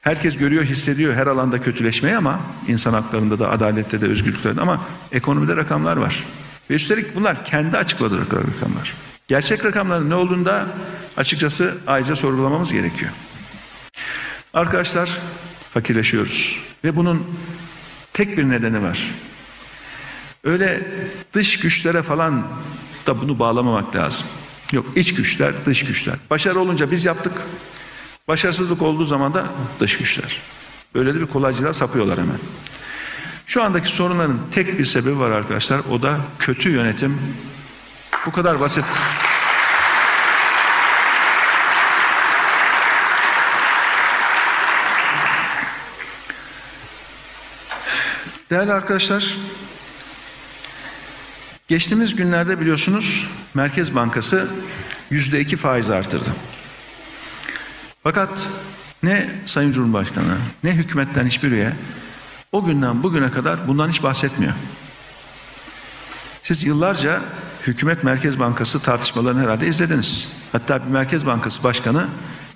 Herkes 0.00 0.36
görüyor, 0.36 0.64
hissediyor 0.64 1.14
her 1.14 1.26
alanda 1.26 1.60
kötüleşmeyi 1.60 2.16
ama 2.16 2.40
insan 2.68 2.92
haklarında 2.92 3.38
da, 3.38 3.50
adalette 3.50 4.00
de, 4.00 4.06
özgürlüklerde 4.06 4.60
ama 4.60 4.80
ekonomide 5.12 5.56
rakamlar 5.56 5.96
var. 5.96 6.24
Ve 6.70 6.74
üstelik 6.74 7.16
bunlar 7.16 7.44
kendi 7.44 7.76
açıkladığı 7.76 8.20
rakamlar. 8.20 8.94
Gerçek 9.28 9.64
rakamların 9.64 10.10
ne 10.10 10.14
olduğunu 10.14 10.44
da 10.44 10.66
açıkçası 11.16 11.74
ayrıca 11.86 12.16
sorgulamamız 12.16 12.72
gerekiyor. 12.72 13.10
Arkadaşlar 14.54 15.18
fakirleşiyoruz 15.74 16.58
ve 16.84 16.96
bunun 16.96 17.26
tek 18.12 18.38
bir 18.38 18.48
nedeni 18.48 18.82
var. 18.82 19.10
Öyle 20.44 20.82
dış 21.32 21.60
güçlere 21.60 22.02
falan 22.02 22.46
da 23.06 23.20
bunu 23.20 23.38
bağlamamak 23.38 23.96
lazım. 23.96 24.26
Yok 24.72 24.86
iç 24.96 25.14
güçler, 25.14 25.54
dış 25.66 25.84
güçler. 25.84 26.14
Başarı 26.30 26.60
olunca 26.60 26.90
biz 26.90 27.04
yaptık. 27.04 27.32
Başarısızlık 28.28 28.82
olduğu 28.82 29.04
zaman 29.04 29.34
da 29.34 29.46
dış 29.80 29.98
güçler. 29.98 30.40
Böyle 30.94 31.14
de 31.14 31.20
bir 31.20 31.26
kolaycılığa 31.26 31.72
sapıyorlar 31.72 32.18
hemen. 32.18 32.38
Şu 33.46 33.62
andaki 33.62 33.88
sorunların 33.88 34.38
tek 34.52 34.78
bir 34.78 34.84
sebebi 34.84 35.18
var 35.18 35.30
arkadaşlar. 35.30 35.80
O 35.90 36.02
da 36.02 36.20
kötü 36.38 36.70
yönetim. 36.70 37.18
Bu 38.26 38.32
kadar 38.32 38.60
basit. 38.60 38.84
Değerli 48.52 48.72
arkadaşlar, 48.72 49.36
geçtiğimiz 51.68 52.16
günlerde 52.16 52.60
biliyorsunuz 52.60 53.28
Merkez 53.54 53.94
Bankası 53.94 54.48
yüzde 55.10 55.40
iki 55.40 55.56
faiz 55.56 55.90
artırdı. 55.90 56.28
Fakat 58.02 58.30
ne 59.02 59.30
Sayın 59.46 59.72
Cumhurbaşkanı 59.72 60.36
ne 60.64 60.72
hükümetten 60.72 61.26
hiçbir 61.26 61.52
üye 61.52 61.72
o 62.52 62.64
günden 62.64 63.02
bugüne 63.02 63.30
kadar 63.30 63.68
bundan 63.68 63.88
hiç 63.88 64.02
bahsetmiyor. 64.02 64.52
Siz 66.42 66.64
yıllarca 66.64 67.20
hükümet 67.66 68.04
Merkez 68.04 68.38
Bankası 68.38 68.82
tartışmalarını 68.82 69.40
herhalde 69.40 69.66
izlediniz. 69.66 70.36
Hatta 70.52 70.86
bir 70.86 70.90
Merkez 70.90 71.26
Bankası 71.26 71.64
Başkanı 71.64 72.06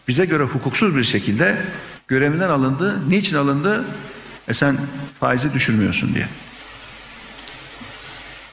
bize 0.09 0.25
göre 0.25 0.43
hukuksuz 0.43 0.97
bir 0.97 1.05
şekilde 1.05 1.63
görevinden 2.09 2.49
alındı. 2.49 3.11
Niçin 3.11 3.37
alındı? 3.37 3.85
E 4.49 4.55
sen 4.55 4.77
faizi 5.21 5.55
düşürmüyorsun 5.55 6.15
diye. 6.15 6.29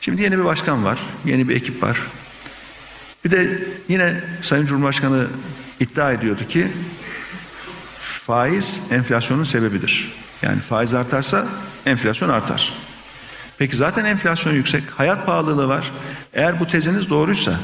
Şimdi 0.02 0.22
yeni 0.22 0.38
bir 0.38 0.46
başkan 0.46 0.86
var, 0.86 1.00
yeni 1.26 1.50
bir 1.50 1.56
ekip 1.56 1.84
var. 1.84 1.98
Bir 3.26 3.32
de 3.32 3.64
yine 3.88 4.22
Sayın 4.42 4.66
Cumhurbaşkanı 4.66 5.28
iddia 5.80 6.12
ediyordu 6.12 6.48
ki 6.48 6.72
faiz 8.26 8.82
enflasyonun 8.92 9.44
sebebidir. 9.44 10.14
Yani 10.42 10.60
faiz 10.60 10.94
artarsa 10.94 11.48
enflasyon 11.86 12.30
artar. 12.30 12.74
Peki 13.58 13.76
zaten 13.76 14.06
enflasyon 14.06 14.54
yüksek, 14.54 14.84
hayat 14.96 15.26
pahalılığı 15.26 15.68
var. 15.68 15.92
Eğer 16.34 16.60
bu 16.60 16.68
teziniz 16.68 17.10
doğruysa, 17.10 17.60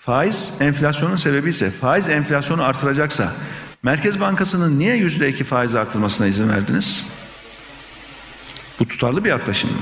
faiz 0.00 0.54
enflasyonun 0.60 1.16
sebebi 1.16 1.48
ise, 1.48 1.70
faiz 1.70 2.08
enflasyonu 2.08 2.62
artıracaksa, 2.62 3.32
Merkez 3.82 4.20
Bankası'nın 4.20 4.78
niye 4.78 4.96
yüzde 4.96 5.28
iki 5.28 5.44
faiz 5.44 5.74
artırmasına 5.74 6.26
izin 6.26 6.48
verdiniz? 6.48 7.08
Bu 8.80 8.88
tutarlı 8.88 9.24
bir 9.24 9.28
yaklaşım 9.28 9.70
mı? 9.70 9.76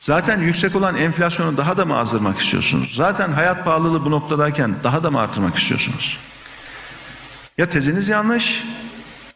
Zaten 0.00 0.40
yüksek 0.40 0.76
olan 0.76 0.96
enflasyonu 0.96 1.56
daha 1.56 1.76
da 1.76 1.84
mı 1.84 1.98
azdırmak 1.98 2.40
istiyorsunuz? 2.40 2.94
Zaten 2.96 3.32
hayat 3.32 3.64
pahalılığı 3.64 4.04
bu 4.04 4.10
noktadayken 4.10 4.74
daha 4.84 5.02
da 5.02 5.10
mı 5.10 5.20
artırmak 5.20 5.58
istiyorsunuz? 5.58 6.18
Ya 7.58 7.70
teziniz 7.70 8.08
yanlış 8.08 8.64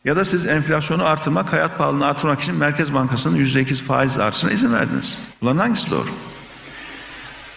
ya 0.04 0.16
da 0.16 0.24
siz 0.24 0.46
enflasyonu 0.46 1.04
artırmak, 1.04 1.52
hayat 1.52 1.78
pahalılığını 1.78 2.06
artırmak 2.06 2.40
için 2.40 2.54
Merkez 2.54 2.94
Bankası'nın 2.94 3.36
yüzde 3.36 3.60
iki 3.60 3.74
faiz 3.74 4.18
artışına 4.18 4.50
izin 4.50 4.72
verdiniz. 4.72 5.28
Bunların 5.40 5.58
hangisi 5.58 5.90
doğru? 5.90 6.08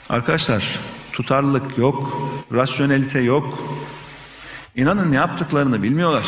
Arkadaşlar 0.09 0.79
tutarlılık 1.11 1.77
yok, 1.77 2.21
rasyonelite 2.53 3.19
yok. 3.19 3.59
İnanın 4.75 5.11
ne 5.11 5.15
yaptıklarını 5.15 5.83
bilmiyorlar. 5.83 6.25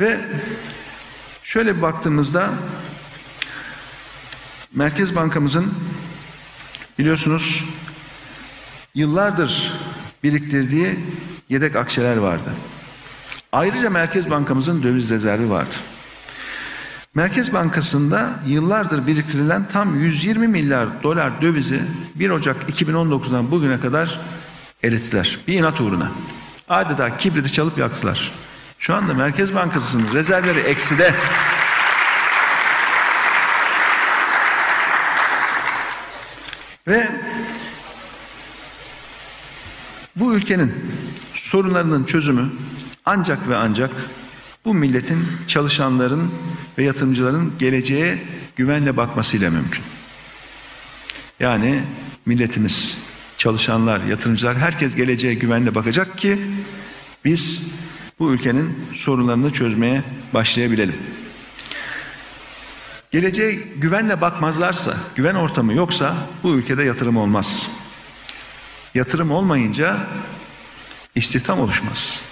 Ve 0.00 0.20
şöyle 1.44 1.76
bir 1.76 1.82
baktığımızda 1.82 2.50
Merkez 4.74 5.16
Bankamızın 5.16 5.74
biliyorsunuz 6.98 7.64
yıllardır 8.94 9.72
biriktirdiği 10.22 10.98
yedek 11.48 11.76
akçeler 11.76 12.16
vardı. 12.16 12.50
Ayrıca 13.52 13.90
Merkez 13.90 14.30
Bankamızın 14.30 14.82
döviz 14.82 15.10
rezervi 15.10 15.50
vardı. 15.50 15.74
Merkez 17.14 17.52
Bankası'nda 17.52 18.30
yıllardır 18.46 19.06
biriktirilen 19.06 19.68
tam 19.72 20.00
120 20.00 20.48
milyar 20.48 21.02
dolar 21.02 21.42
dövizi 21.42 21.80
1 22.14 22.30
Ocak 22.30 22.70
2019'dan 22.70 23.50
bugüne 23.50 23.80
kadar 23.80 24.20
erittiler. 24.82 25.38
Bir 25.48 25.54
inat 25.54 25.80
uğruna. 25.80 26.12
Adeta 26.68 27.16
kibriti 27.16 27.52
çalıp 27.52 27.78
yaktılar. 27.78 28.32
Şu 28.80 28.94
anda 28.94 29.14
Merkez 29.14 29.54
Bankası'nın 29.54 30.14
rezervleri 30.14 30.58
ekside. 30.58 31.14
Ve 36.88 37.08
bu 40.16 40.34
ülkenin 40.34 40.72
sorunlarının 41.34 42.04
çözümü 42.04 42.50
ancak 43.04 43.48
ve 43.48 43.56
ancak 43.56 43.90
bu 44.64 44.74
milletin 44.74 45.28
çalışanların 45.48 46.34
ve 46.78 46.84
yatırımcıların 46.84 47.52
geleceğe 47.58 48.18
güvenle 48.56 48.96
bakmasıyla 48.96 49.50
mümkün. 49.50 49.82
Yani 51.40 51.82
milletimiz, 52.26 52.98
çalışanlar, 53.38 54.00
yatırımcılar 54.00 54.56
herkes 54.56 54.94
geleceğe 54.94 55.34
güvenle 55.34 55.74
bakacak 55.74 56.18
ki 56.18 56.38
biz 57.24 57.69
bu 58.20 58.32
ülkenin 58.32 58.78
sorunlarını 58.96 59.52
çözmeye 59.52 60.02
başlayabilelim. 60.34 60.96
Geleceğe 63.10 63.52
güvenle 63.76 64.20
bakmazlarsa, 64.20 64.94
güven 65.14 65.34
ortamı 65.34 65.74
yoksa 65.74 66.14
bu 66.42 66.54
ülkede 66.54 66.82
yatırım 66.82 67.16
olmaz. 67.16 67.68
Yatırım 68.94 69.30
olmayınca 69.30 69.96
istihdam 71.14 71.60
oluşmaz. 71.60 72.22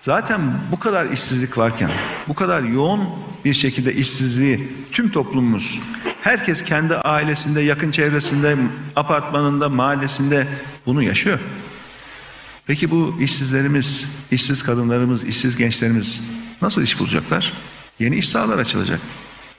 Zaten 0.00 0.40
bu 0.72 0.78
kadar 0.78 1.06
işsizlik 1.06 1.58
varken, 1.58 1.90
bu 2.28 2.34
kadar 2.34 2.62
yoğun 2.62 3.08
bir 3.44 3.54
şekilde 3.54 3.94
işsizliği 3.94 4.68
tüm 4.92 5.10
toplumumuz, 5.10 5.78
herkes 6.22 6.62
kendi 6.62 6.96
ailesinde, 6.96 7.60
yakın 7.60 7.90
çevresinde, 7.90 8.56
apartmanında, 8.96 9.68
mahallesinde 9.68 10.46
bunu 10.86 11.02
yaşıyor. 11.02 11.38
Peki 12.66 12.90
bu 12.90 13.16
işsizlerimiz, 13.20 14.04
işsiz 14.30 14.62
kadınlarımız, 14.62 15.24
işsiz 15.24 15.56
gençlerimiz 15.56 16.30
nasıl 16.62 16.82
iş 16.82 17.00
bulacaklar? 17.00 17.52
Yeni 17.98 18.16
iş 18.16 18.28
sahaları 18.28 18.60
açılacak. 18.60 19.00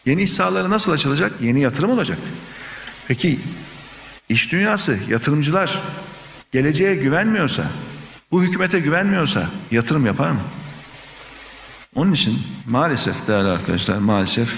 Yeni 0.05 0.23
iş 0.23 0.33
sahaları 0.33 0.69
nasıl 0.69 0.91
açılacak? 0.91 1.31
Yeni 1.41 1.61
yatırım 1.61 1.89
olacak. 1.89 2.17
Peki 3.07 3.39
iş 4.29 4.51
dünyası, 4.51 4.99
yatırımcılar 5.09 5.81
geleceğe 6.51 6.95
güvenmiyorsa, 6.95 7.63
bu 8.31 8.43
hükümete 8.43 8.79
güvenmiyorsa 8.79 9.49
yatırım 9.71 10.05
yapar 10.05 10.31
mı? 10.31 10.41
Onun 11.95 12.13
için 12.13 12.39
maalesef 12.67 13.27
değerli 13.27 13.47
arkadaşlar 13.47 13.97
maalesef 13.97 14.49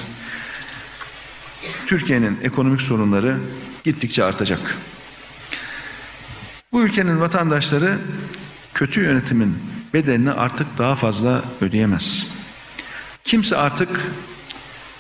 Türkiye'nin 1.88 2.38
ekonomik 2.44 2.82
sorunları 2.82 3.38
gittikçe 3.84 4.24
artacak. 4.24 4.78
Bu 6.76 6.84
ülkenin 6.84 7.20
vatandaşları 7.20 8.00
kötü 8.74 9.02
yönetimin 9.02 9.58
bedelini 9.94 10.32
artık 10.32 10.78
daha 10.78 10.96
fazla 10.96 11.42
ödeyemez. 11.62 12.36
Kimse 13.24 13.58
artık 13.58 13.90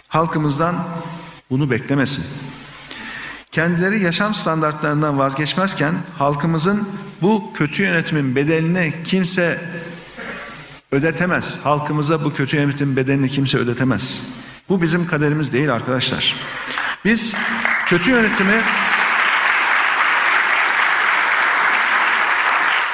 halkımızdan 0.08 0.88
bunu 1.50 1.72
beklemesin. 1.72 2.26
Kendileri 3.52 4.04
yaşam 4.04 4.36
standartlarından 4.36 5.20
vazgeçmezken 5.20 5.94
halkımızın 6.18 6.90
bu 7.22 7.54
kötü 7.54 7.84
yönetimin 7.84 8.36
bedelini 8.36 8.94
kimse 9.04 9.62
ödetemez. 10.92 11.60
Halkımıza 11.64 12.24
bu 12.24 12.34
kötü 12.34 12.58
yönetimin 12.58 12.96
bedelini 12.96 13.30
kimse 13.30 13.58
ödetemez. 13.58 14.22
Bu 14.70 14.82
bizim 14.82 15.08
kaderimiz 15.08 15.54
değil 15.54 15.74
arkadaşlar. 15.74 16.36
Biz 17.06 17.36
kötü 17.86 18.12
yönetimi 18.12 18.62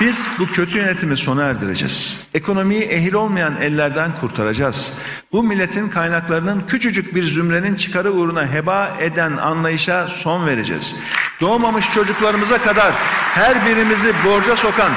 Biz 0.02 0.28
bu 0.40 0.46
kötü 0.46 0.78
yönetimi 0.78 1.18
sona 1.18 1.44
erdireceğiz. 1.44 2.28
Ekonomiyi 2.34 2.82
ehil 2.84 3.14
olmayan 3.14 3.56
ellerden 3.62 4.12
kurtaracağız. 4.22 4.98
Bu 5.32 5.44
milletin 5.44 5.90
kaynaklarının 5.90 6.64
küçücük 6.68 7.16
bir 7.16 7.24
zümrenin 7.24 7.76
çıkarı 7.76 8.12
uğruna 8.12 8.54
heba 8.54 8.98
eden 9.00 9.38
anlayışa 9.38 10.08
son 10.08 10.46
vereceğiz. 10.46 11.04
Doğmamış 11.42 11.92
çocuklarımıza 11.94 12.58
kadar 12.58 12.94
her 13.34 13.66
birimizi 13.66 14.14
borca 14.26 14.56
sokan 14.56 14.92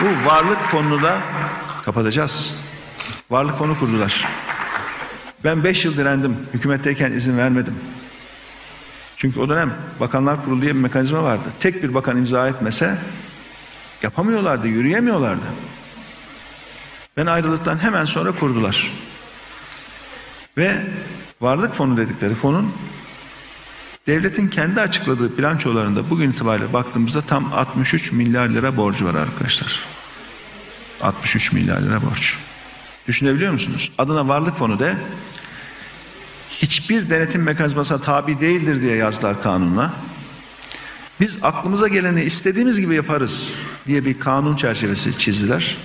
bu 0.00 0.28
varlık 0.28 0.62
fonunu 0.62 1.02
da 1.02 1.18
kapatacağız. 1.84 2.58
Varlık 3.30 3.58
fonu 3.58 3.78
kurdular. 3.78 4.28
Ben 5.44 5.64
beş 5.64 5.84
yıl 5.84 5.96
direndim. 5.96 6.36
Hükümetteyken 6.54 7.12
izin 7.12 7.38
vermedim. 7.38 7.74
Çünkü 9.16 9.40
o 9.40 9.48
dönem 9.48 9.74
Bakanlar 10.00 10.44
Kurulu 10.44 10.62
diye 10.62 10.74
bir 10.74 10.80
mekanizma 10.80 11.22
vardı. 11.22 11.44
Tek 11.60 11.82
bir 11.82 11.94
bakan 11.94 12.16
imza 12.16 12.48
etmese 12.48 12.96
Yapamıyorlardı, 14.06 14.68
yürüyemiyorlardı. 14.68 15.44
Ben 17.16 17.26
ayrılıktan 17.26 17.82
hemen 17.82 18.04
sonra 18.04 18.32
kurdular. 18.32 18.90
Ve 20.56 20.82
varlık 21.40 21.74
fonu 21.74 21.96
dedikleri 21.96 22.34
fonun 22.34 22.72
devletin 24.06 24.48
kendi 24.48 24.80
açıkladığı 24.80 25.38
bilançolarında 25.38 26.10
bugün 26.10 26.30
itibariyle 26.30 26.72
baktığımızda 26.72 27.20
tam 27.20 27.52
63 27.52 28.12
milyar 28.12 28.48
lira 28.48 28.76
borcu 28.76 29.06
var 29.06 29.14
arkadaşlar. 29.14 29.80
63 31.02 31.52
milyar 31.52 31.80
lira 31.80 32.02
borç. 32.02 32.36
Düşünebiliyor 33.08 33.52
musunuz? 33.52 33.92
Adına 33.98 34.28
varlık 34.28 34.56
fonu 34.56 34.78
de 34.78 34.96
hiçbir 36.50 37.10
denetim 37.10 37.42
mekanizmasına 37.42 37.98
tabi 37.98 38.40
değildir 38.40 38.82
diye 38.82 38.96
yazdılar 38.96 39.42
kanunla. 39.42 39.92
Biz 41.20 41.38
aklımıza 41.42 41.88
geleni 41.88 42.22
istediğimiz 42.22 42.80
gibi 42.80 42.94
yaparız 42.94 43.54
diye 43.86 44.04
bir 44.04 44.20
kanun 44.20 44.56
çerçevesi 44.56 45.18
çizdiler. 45.18 45.76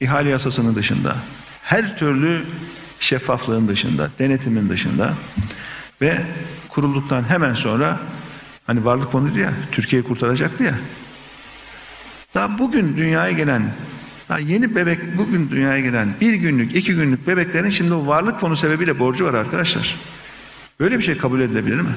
İhale 0.00 0.30
yasasının 0.30 0.74
dışında, 0.74 1.16
her 1.62 1.98
türlü 1.98 2.42
şeffaflığın 3.00 3.68
dışında, 3.68 4.10
denetimin 4.18 4.68
dışında 4.68 5.14
ve 6.00 6.20
kurulduktan 6.68 7.24
hemen 7.28 7.54
sonra 7.54 8.00
hani 8.66 8.84
varlık 8.84 9.12
fonu 9.12 9.38
ya 9.38 9.52
Türkiye'yi 9.72 10.08
kurtaracaktı 10.08 10.64
ya 10.64 10.74
Daha 12.34 12.58
bugün 12.58 12.96
dünyaya 12.96 13.32
gelen, 13.32 13.74
daha 14.28 14.38
yeni 14.38 14.76
bebek 14.76 15.18
bugün 15.18 15.50
dünyaya 15.50 15.80
gelen 15.80 16.08
bir 16.20 16.34
günlük, 16.34 16.76
iki 16.76 16.94
günlük 16.94 17.26
bebeklerin 17.26 17.70
şimdi 17.70 17.94
o 17.94 18.06
varlık 18.06 18.40
fonu 18.40 18.56
sebebiyle 18.56 18.98
borcu 18.98 19.24
var 19.24 19.34
arkadaşlar. 19.34 19.96
Böyle 20.80 20.98
bir 20.98 21.04
şey 21.04 21.16
kabul 21.16 21.40
edilebilir 21.40 21.80
mi? 21.80 21.94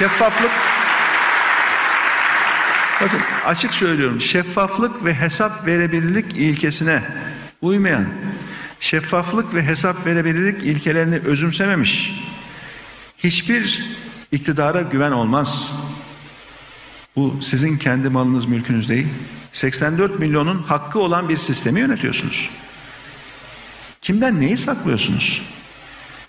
Şeffaflık 0.00 0.50
Bakın 3.00 3.20
açık 3.46 3.74
söylüyorum 3.74 4.20
şeffaflık 4.20 5.04
ve 5.04 5.14
hesap 5.14 5.66
verebilirlik 5.66 6.36
ilkesine 6.36 7.02
uymayan, 7.62 8.04
şeffaflık 8.80 9.54
ve 9.54 9.66
hesap 9.66 10.06
verebilirlik 10.06 10.62
ilkelerini 10.62 11.16
özümsememiş 11.16 12.22
hiçbir 13.18 13.86
iktidara 14.32 14.82
güven 14.82 15.12
olmaz. 15.12 15.72
Bu 17.16 17.38
sizin 17.42 17.78
kendi 17.78 18.08
malınız 18.08 18.44
mülkünüz 18.44 18.88
değil. 18.88 19.08
84 19.52 20.18
milyonun 20.18 20.62
hakkı 20.62 20.98
olan 20.98 21.28
bir 21.28 21.36
sistemi 21.36 21.80
yönetiyorsunuz. 21.80 22.50
Kimden 24.00 24.40
neyi 24.40 24.58
saklıyorsunuz? 24.58 25.42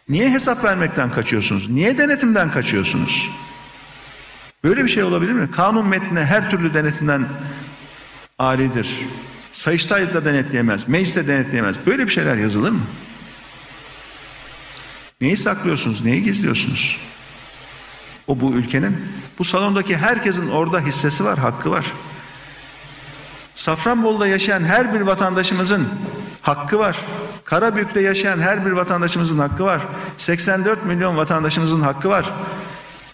Niye 0.09 0.29
hesap 0.29 0.63
vermekten 0.63 1.11
kaçıyorsunuz? 1.11 1.69
Niye 1.69 1.97
denetimden 1.97 2.51
kaçıyorsunuz? 2.51 3.29
Böyle 4.63 4.83
bir 4.83 4.89
şey 4.89 5.03
olabilir 5.03 5.31
mi? 5.31 5.51
Kanun 5.51 5.87
metnine 5.87 6.25
her 6.25 6.49
türlü 6.49 6.73
denetimden 6.73 7.25
aridir. 8.39 8.99
Sayıştay 9.53 10.13
da 10.13 10.25
denetleyemez, 10.25 10.87
meclis 10.87 11.15
de 11.15 11.27
denetleyemez. 11.27 11.75
Böyle 11.85 12.05
bir 12.05 12.11
şeyler 12.11 12.35
yazılır 12.35 12.71
mı? 12.71 12.81
Neyi 15.21 15.37
saklıyorsunuz, 15.37 16.05
neyi 16.05 16.23
gizliyorsunuz? 16.23 16.97
O 18.27 18.39
bu 18.39 18.51
ülkenin, 18.51 18.97
bu 19.39 19.43
salondaki 19.43 19.97
herkesin 19.97 20.49
orada 20.49 20.79
hissesi 20.79 21.25
var, 21.25 21.39
hakkı 21.39 21.71
var. 21.71 21.85
Safranbolu'da 23.55 24.27
yaşayan 24.27 24.63
her 24.63 24.93
bir 24.93 25.01
vatandaşımızın 25.01 25.87
hakkı 26.41 26.79
var. 26.79 26.97
Karabük'te 27.45 28.01
yaşayan 28.01 28.39
her 28.39 28.65
bir 28.65 28.71
vatandaşımızın 28.71 29.39
hakkı 29.39 29.63
var. 29.63 29.81
84 30.17 30.85
milyon 30.85 31.17
vatandaşımızın 31.17 31.81
hakkı 31.81 32.09
var. 32.09 32.33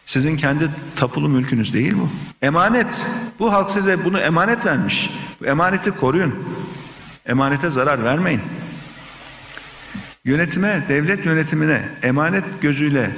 Sizin 0.08 0.38
kendi 0.38 0.70
tapulu 0.96 1.30
mülkünüz 1.30 1.74
değil 1.74 1.94
bu. 1.96 2.10
Emanet. 2.42 3.06
Bu 3.40 3.54
halk 3.54 3.72
size 3.72 4.06
bunu 4.06 4.20
emanet 4.20 4.66
vermiş. 4.66 5.10
Bu 5.42 5.46
emaneti 5.46 5.92
koruyun. 5.92 6.36
Emanete 7.26 7.70
zarar 7.70 8.04
vermeyin. 8.04 8.42
Yönetime, 10.26 10.84
devlet 10.90 11.26
yönetimine 11.26 11.90
emanet 12.04 12.44
gözüyle 12.62 13.12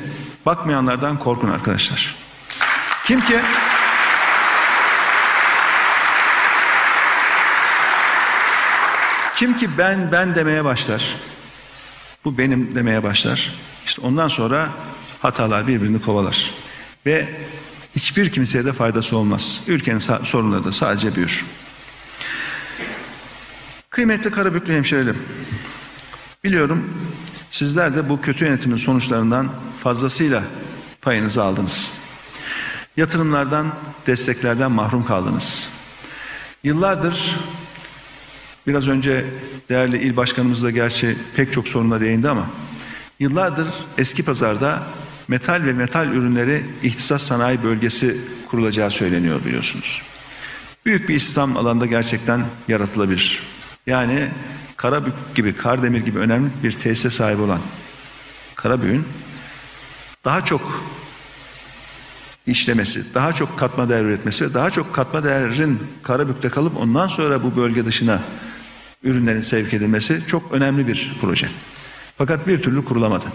bakmayanlardan 0.46 1.20
korkun 1.20 1.50
arkadaşlar. 1.50 2.16
Kim 3.06 3.22
ki 3.22 3.40
Kim 9.36 9.58
ki 9.58 9.78
ben 9.78 10.12
ben 10.12 10.36
demeye 10.36 10.66
başlar. 10.66 11.16
Bu 12.26 12.38
benim 12.38 12.76
demeye 12.76 13.04
başlar. 13.04 13.54
İşte 13.86 14.02
ondan 14.02 14.28
sonra 14.28 14.70
hatalar 15.22 15.68
birbirini 15.68 16.02
kovalar. 16.02 16.69
Ve 17.06 17.30
hiçbir 17.96 18.30
kimseye 18.30 18.66
de 18.66 18.74
faydası 18.74 19.18
olmaz. 19.18 19.64
Ülkenin 19.68 20.00
sorunları 20.00 20.64
da 20.64 20.72
sadece 20.72 21.16
büyür. 21.16 21.46
Kıymetli 23.90 24.32
Karabüklü 24.32 24.74
hemşerilerim, 24.74 25.22
biliyorum 26.44 26.94
sizler 27.52 27.96
de 27.96 28.10
bu 28.10 28.22
kötü 28.22 28.46
yönetimin 28.46 28.78
sonuçlarından 28.78 29.50
fazlasıyla 29.84 30.44
payınızı 31.02 31.44
aldınız. 31.44 32.00
Yatırımlardan, 32.98 33.76
desteklerden 34.08 34.72
mahrum 34.72 35.06
kaldınız. 35.06 35.70
Yıllardır 36.64 37.36
biraz 38.68 38.88
önce 38.88 39.26
değerli 39.70 39.98
il 39.98 40.18
başkanımız 40.18 40.64
da 40.64 40.72
gerçi 40.72 41.18
pek 41.36 41.54
çok 41.54 41.68
soruna 41.68 42.00
değindi 42.00 42.30
ama 42.30 42.46
yıllardır 43.20 43.68
eski 43.98 44.26
pazarda 44.26 44.84
metal 45.30 45.64
ve 45.66 45.74
metal 45.74 46.08
ürünleri 46.08 46.66
ihtisas 46.84 47.24
sanayi 47.24 47.64
bölgesi 47.64 48.18
kurulacağı 48.48 48.92
söyleniyor 48.92 49.46
biliyorsunuz. 49.46 50.02
Büyük 50.86 51.10
bir 51.10 51.16
İslam 51.16 51.58
alanda 51.58 51.86
gerçekten 51.86 52.46
yaratılabilir. 52.68 53.44
Yani 53.88 54.28
Karabük 54.78 55.14
gibi, 55.36 55.54
Kardemir 55.54 56.06
gibi 56.06 56.20
önemli 56.20 56.50
bir 56.64 56.72
tesis 56.72 57.14
sahibi 57.14 57.42
olan 57.42 57.60
Karabük'ün 58.56 59.06
daha 60.26 60.46
çok 60.46 60.84
işlemesi, 62.48 63.14
daha 63.14 63.34
çok 63.34 63.60
katma 63.60 63.90
değer 63.90 64.04
üretmesi 64.04 64.46
ve 64.46 64.54
daha 64.54 64.72
çok 64.72 64.94
katma 64.94 65.24
değerin 65.24 65.80
Karabük'te 66.04 66.50
kalıp 66.50 66.78
ondan 66.78 67.08
sonra 67.08 67.44
bu 67.44 67.56
bölge 67.56 67.86
dışına 67.86 68.22
ürünlerin 69.04 69.40
sevk 69.40 69.74
edilmesi 69.74 70.22
çok 70.28 70.52
önemli 70.52 70.88
bir 70.88 71.18
proje. 71.22 71.50
Fakat 72.18 72.48
bir 72.48 72.62
türlü 72.62 72.86
kurulamadı. 72.86 73.26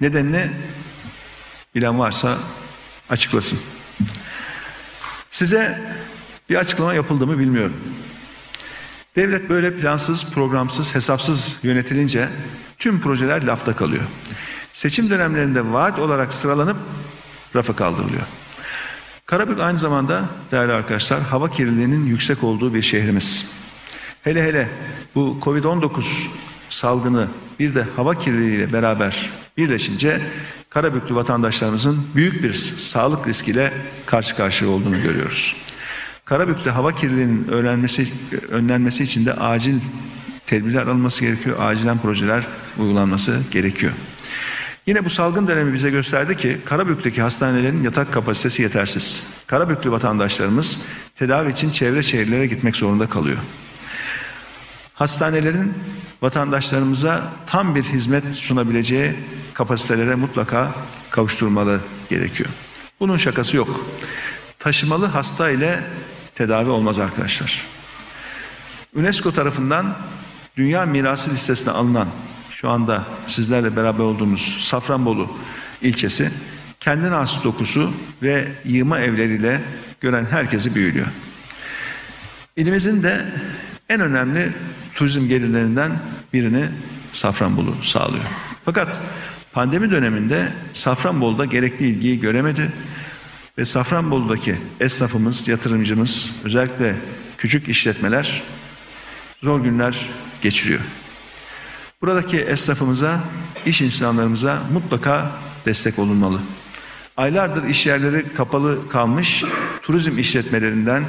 Nedenini 0.00 0.50
bilen 1.74 1.98
varsa 1.98 2.38
açıklasın. 3.10 3.58
Size 5.30 5.80
bir 6.50 6.56
açıklama 6.56 6.94
yapıldı 6.94 7.26
mı 7.26 7.38
bilmiyorum. 7.38 7.76
Devlet 9.16 9.48
böyle 9.48 9.74
plansız, 9.74 10.34
programsız, 10.34 10.94
hesapsız 10.94 11.58
yönetilince 11.62 12.28
tüm 12.78 13.00
projeler 13.00 13.42
lafta 13.42 13.76
kalıyor. 13.76 14.02
Seçim 14.72 15.10
dönemlerinde 15.10 15.72
vaat 15.72 15.98
olarak 15.98 16.34
sıralanıp 16.34 16.76
rafa 17.56 17.76
kaldırılıyor. 17.76 18.22
Karabük 19.26 19.60
aynı 19.60 19.78
zamanda 19.78 20.24
değerli 20.50 20.72
arkadaşlar 20.72 21.20
hava 21.20 21.50
kirliliğinin 21.50 22.06
yüksek 22.06 22.44
olduğu 22.44 22.74
bir 22.74 22.82
şehrimiz. 22.82 23.52
Hele 24.22 24.42
hele 24.42 24.68
bu 25.14 25.38
Covid-19 25.42 26.04
salgını 26.70 27.28
bir 27.58 27.74
de 27.74 27.84
hava 27.96 28.18
kirliliğiyle 28.18 28.72
beraber 28.72 29.30
birleşince 29.56 30.20
Karabüklü 30.70 31.14
vatandaşlarımızın 31.14 32.06
büyük 32.14 32.42
bir 32.42 32.54
sağlık 32.54 33.28
riskiyle 33.28 33.72
karşı 34.06 34.36
karşıya 34.36 34.70
olduğunu 34.70 35.02
görüyoruz. 35.02 35.56
Karabük'te 36.24 36.70
hava 36.70 36.94
kirliliğinin 36.94 37.48
öğrenmesi, 37.48 38.08
önlenmesi 38.50 39.04
için 39.04 39.26
de 39.26 39.32
acil 39.34 39.80
tedbirler 40.46 40.82
alınması 40.82 41.20
gerekiyor. 41.24 41.56
Acilen 41.60 41.98
projeler 41.98 42.46
uygulanması 42.78 43.40
gerekiyor. 43.50 43.92
Yine 44.86 45.04
bu 45.04 45.10
salgın 45.10 45.48
dönemi 45.48 45.74
bize 45.74 45.90
gösterdi 45.90 46.36
ki 46.36 46.58
Karabük'teki 46.64 47.22
hastanelerin 47.22 47.82
yatak 47.82 48.12
kapasitesi 48.12 48.62
yetersiz. 48.62 49.26
Karabüklü 49.46 49.90
vatandaşlarımız 49.90 50.82
tedavi 51.16 51.50
için 51.52 51.70
çevre 51.70 52.02
şehirlere 52.02 52.46
gitmek 52.46 52.76
zorunda 52.76 53.06
kalıyor. 53.06 53.38
Hastanelerin 54.98 55.74
vatandaşlarımıza 56.22 57.22
tam 57.46 57.74
bir 57.74 57.82
hizmet 57.82 58.34
sunabileceği 58.34 59.14
kapasitelere 59.54 60.14
mutlaka 60.14 60.74
kavuşturmalı 61.10 61.80
gerekiyor. 62.10 62.48
Bunun 63.00 63.16
şakası 63.16 63.56
yok. 63.56 63.86
Taşımalı 64.58 65.06
hasta 65.06 65.50
ile 65.50 65.80
tedavi 66.34 66.70
olmaz 66.70 66.98
arkadaşlar. 66.98 67.66
UNESCO 68.94 69.32
tarafından 69.32 69.96
Dünya 70.56 70.86
Mirası 70.86 71.30
listesine 71.30 71.72
alınan 71.72 72.08
şu 72.50 72.70
anda 72.70 73.04
sizlerle 73.26 73.76
beraber 73.76 74.04
olduğumuz 74.04 74.58
Safranbolu 74.60 75.30
ilçesi 75.82 76.30
kendine 76.80 77.08
has 77.08 77.44
dokusu 77.44 77.92
ve 78.22 78.48
yığma 78.64 79.00
evleriyle 79.00 79.60
gören 80.00 80.26
herkesi 80.30 80.74
büyülüyor. 80.74 81.06
İlimizin 82.56 83.02
de 83.02 83.26
en 83.88 84.00
önemli 84.00 84.52
turizm 84.98 85.28
gelirlerinden 85.28 85.92
birini 86.32 86.64
Safranbolu 87.12 87.74
sağlıyor. 87.82 88.24
Fakat 88.64 89.00
pandemi 89.52 89.90
döneminde 89.90 90.52
Safranbolu'da 90.72 91.44
gerekli 91.44 91.86
ilgiyi 91.86 92.20
göremedi 92.20 92.72
ve 93.58 93.64
Safranbolu'daki 93.64 94.56
esnafımız, 94.80 95.48
yatırımcımız, 95.48 96.30
özellikle 96.44 96.96
küçük 97.38 97.68
işletmeler 97.68 98.42
zor 99.42 99.60
günler 99.60 100.06
geçiriyor. 100.42 100.80
Buradaki 102.02 102.38
esnafımıza, 102.38 103.20
iş 103.66 103.80
insanlarımıza 103.80 104.62
mutlaka 104.72 105.30
destek 105.66 105.98
olunmalı. 105.98 106.40
Aylardır 107.16 107.64
iş 107.64 107.86
yerleri 107.86 108.34
kapalı 108.34 108.88
kalmış 108.88 109.44
turizm 109.82 110.18
işletmelerinden 110.18 111.04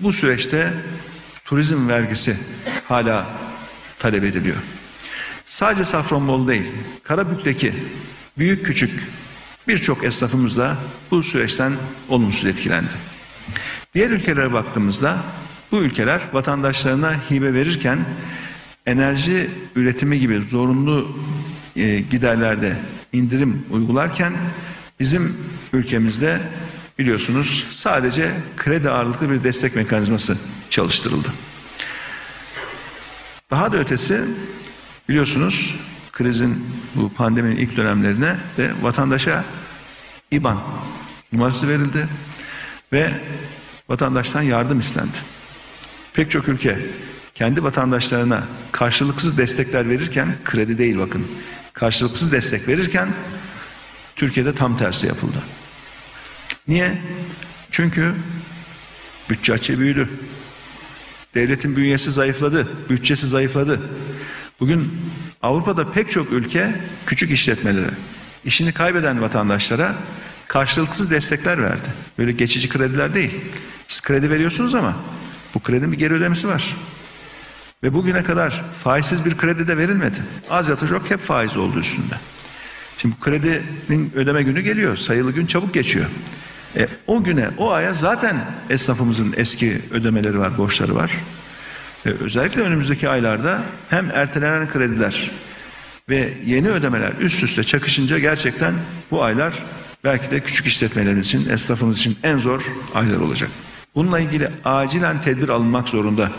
bu 0.00 0.12
süreçte 0.12 0.72
turizm 1.44 1.88
vergisi 1.88 2.36
hala 2.88 3.26
talep 3.98 4.24
ediliyor. 4.24 4.56
Sadece 5.46 5.84
Safranbolu 5.84 6.48
değil, 6.48 6.64
Karabük'teki 7.02 7.74
büyük 8.38 8.66
küçük 8.66 9.08
birçok 9.68 10.04
esnafımız 10.04 10.56
da 10.56 10.76
bu 11.10 11.22
süreçten 11.22 11.72
olumsuz 12.08 12.46
etkilendi. 12.46 12.92
Diğer 13.94 14.10
ülkelere 14.10 14.52
baktığımızda 14.52 15.18
bu 15.72 15.76
ülkeler 15.76 16.20
vatandaşlarına 16.32 17.12
hibe 17.30 17.54
verirken 17.54 17.98
enerji 18.86 19.50
üretimi 19.76 20.20
gibi 20.20 20.40
zorunlu 20.50 21.18
e, 21.76 22.00
giderlerde 22.00 22.76
indirim 23.12 23.66
uygularken 23.70 24.32
bizim 25.00 25.36
ülkemizde 25.72 26.40
biliyorsunuz 26.98 27.66
sadece 27.70 28.30
kredi 28.56 28.90
ağırlıklı 28.90 29.30
bir 29.30 29.44
destek 29.44 29.76
mekanizması 29.76 30.38
çalıştırıldı. 30.74 31.28
Daha 33.50 33.72
da 33.72 33.76
ötesi 33.76 34.20
biliyorsunuz 35.08 35.74
krizin 36.12 36.66
bu 36.94 37.12
pandeminin 37.12 37.56
ilk 37.56 37.76
dönemlerine 37.76 38.36
de 38.56 38.72
vatandaşa 38.82 39.44
IBAN 40.30 40.62
numarası 41.32 41.68
verildi 41.68 42.08
ve 42.92 43.20
vatandaştan 43.88 44.42
yardım 44.42 44.80
istendi. 44.80 45.18
Pek 46.14 46.30
çok 46.30 46.48
ülke 46.48 46.78
kendi 47.34 47.64
vatandaşlarına 47.64 48.44
karşılıksız 48.72 49.38
destekler 49.38 49.88
verirken 49.88 50.36
kredi 50.44 50.78
değil 50.78 50.98
bakın 50.98 51.26
karşılıksız 51.72 52.32
destek 52.32 52.68
verirken 52.68 53.08
Türkiye'de 54.16 54.54
tam 54.54 54.76
tersi 54.76 55.06
yapıldı. 55.06 55.38
Niye? 56.68 56.98
Çünkü 57.70 58.14
bütçe 59.30 59.52
açığı 59.52 59.80
büyüdü. 59.80 60.08
Devletin 61.34 61.76
bünyesi 61.76 62.12
zayıfladı, 62.12 62.68
bütçesi 62.90 63.28
zayıfladı. 63.28 63.80
Bugün 64.60 64.92
Avrupa'da 65.42 65.92
pek 65.92 66.10
çok 66.10 66.32
ülke 66.32 66.74
küçük 67.06 67.30
işletmelere, 67.30 67.90
işini 68.44 68.72
kaybeden 68.72 69.22
vatandaşlara 69.22 69.94
karşılıksız 70.48 71.10
destekler 71.10 71.62
verdi. 71.62 71.88
Böyle 72.18 72.32
geçici 72.32 72.68
krediler 72.68 73.14
değil. 73.14 73.30
Siz 73.88 74.00
kredi 74.00 74.30
veriyorsunuz 74.30 74.74
ama 74.74 74.96
bu 75.54 75.60
kredinin 75.60 75.92
bir 75.92 75.98
geri 75.98 76.14
ödemesi 76.14 76.48
var. 76.48 76.76
Ve 77.82 77.94
bugüne 77.94 78.22
kadar 78.22 78.64
faizsiz 78.84 79.24
bir 79.24 79.36
kredi 79.36 79.68
de 79.68 79.76
verilmedi. 79.76 80.18
Az 80.50 80.68
ya 80.68 80.80
da 80.80 80.86
çok 80.88 81.10
hep 81.10 81.20
faiz 81.20 81.56
oldu 81.56 81.80
üstünde. 81.80 82.14
Şimdi 82.98 83.14
bu 83.20 83.24
kredinin 83.24 84.12
ödeme 84.14 84.42
günü 84.42 84.60
geliyor. 84.60 84.96
Sayılı 84.96 85.32
gün 85.32 85.46
çabuk 85.46 85.74
geçiyor. 85.74 86.06
E, 86.76 86.88
o 87.06 87.22
güne, 87.22 87.48
o 87.58 87.70
aya 87.70 87.94
zaten 87.94 88.36
esnafımızın 88.70 89.34
eski 89.36 89.80
ödemeleri 89.90 90.38
var, 90.38 90.58
borçları 90.58 90.94
var. 90.94 91.10
E, 92.06 92.08
özellikle 92.08 92.62
önümüzdeki 92.62 93.08
aylarda 93.08 93.62
hem 93.90 94.10
ertelenen 94.10 94.68
krediler 94.68 95.30
ve 96.08 96.32
yeni 96.46 96.70
ödemeler 96.70 97.12
üst 97.20 97.42
üste 97.42 97.64
çakışınca 97.64 98.18
gerçekten 98.18 98.74
bu 99.10 99.22
aylar 99.22 99.62
belki 100.04 100.30
de 100.30 100.40
küçük 100.40 100.66
işletmelerimiz 100.66 101.26
için, 101.26 101.48
esnafımız 101.48 101.98
için 101.98 102.18
en 102.22 102.38
zor 102.38 102.62
aylar 102.94 103.16
olacak. 103.16 103.50
Bununla 103.94 104.20
ilgili 104.20 104.48
acilen 104.64 105.20
tedbir 105.20 105.48
alınmak 105.48 105.88
zorunda. 105.88 106.30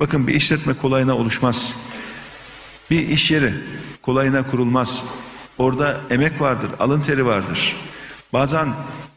Bakın 0.00 0.26
bir 0.26 0.34
işletme 0.34 0.74
kolayına 0.74 1.16
oluşmaz. 1.16 1.86
Bir 2.90 3.08
iş 3.08 3.30
yeri 3.30 3.54
kolayına 4.02 4.42
kurulmaz. 4.46 5.04
Orada 5.58 6.00
emek 6.10 6.40
vardır, 6.40 6.70
alın 6.78 7.00
teri 7.00 7.26
vardır. 7.26 7.76
Bazen 8.36 8.68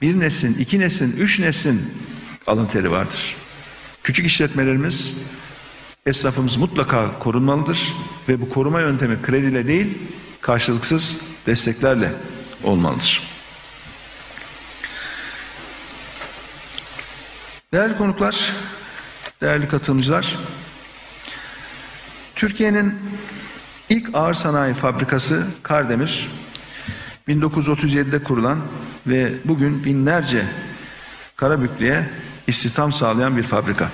bir 0.01 0.19
neslin, 0.19 0.53
iki 0.59 0.79
neslin, 0.79 1.15
üç 1.17 1.39
neslin 1.39 1.81
alın 2.47 2.65
teri 2.65 2.91
vardır. 2.91 3.35
Küçük 4.03 4.25
işletmelerimiz, 4.25 5.23
esnafımız 6.05 6.57
mutlaka 6.57 7.19
korunmalıdır 7.19 7.93
ve 8.29 8.41
bu 8.41 8.49
koruma 8.49 8.81
yöntemi 8.81 9.21
krediyle 9.21 9.67
değil, 9.67 9.97
karşılıksız 10.41 11.21
desteklerle 11.45 12.13
olmalıdır. 12.63 13.23
Değerli 17.73 17.97
konuklar, 17.97 18.53
değerli 19.41 19.67
katılımcılar, 19.67 20.37
Türkiye'nin 22.35 22.95
ilk 23.89 24.09
ağır 24.13 24.33
sanayi 24.33 24.73
fabrikası 24.73 25.47
Kardemir 25.63 26.29
1937'de 27.27 28.23
kurulan 28.23 28.59
ve 29.07 29.33
bugün 29.45 29.83
binlerce 29.83 30.45
Karabüklü'ye 31.35 32.09
istihdam 32.47 32.93
sağlayan 32.93 33.37
bir 33.37 33.43
fabrika. 33.43 33.89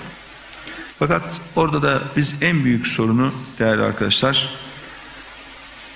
Fakat 0.99 1.24
orada 1.56 1.82
da 1.82 2.03
biz 2.18 2.36
en 2.41 2.64
büyük 2.64 2.88
sorunu 2.88 3.34
değerli 3.60 3.82
arkadaşlar 3.82 4.56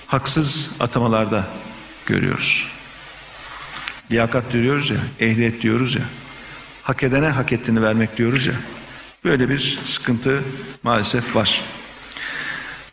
haksız 0.06 0.70
atamalarda 0.80 1.48
görüyoruz. 2.06 2.66
Liyakat 4.10 4.52
diyoruz 4.52 4.90
ya, 4.90 4.96
ehliyet 5.20 5.62
diyoruz 5.62 5.94
ya, 5.94 6.02
hak 6.82 7.02
edene 7.02 7.28
hak 7.28 7.52
ettiğini 7.52 7.82
vermek 7.82 8.16
diyoruz 8.16 8.46
ya. 8.46 8.54
Böyle 9.24 9.48
bir 9.48 9.78
sıkıntı 9.84 10.42
maalesef 10.82 11.36
var. 11.36 11.60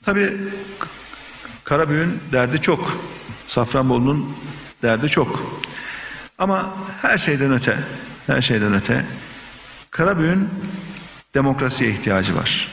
Tabi 0.05 0.33
Karabüğün 1.63 2.19
derdi 2.31 2.61
çok. 2.61 3.01
Safranbolu'nun 3.47 4.35
derdi 4.81 5.09
çok. 5.09 5.61
Ama 6.37 6.73
her 7.01 7.17
şeyden 7.17 7.53
öte, 7.53 7.77
her 8.27 8.41
şeyden 8.41 8.73
öte 8.73 9.05
Karabüğün 9.91 10.49
demokrasiye 11.33 11.89
ihtiyacı 11.89 12.35
var. 12.35 12.67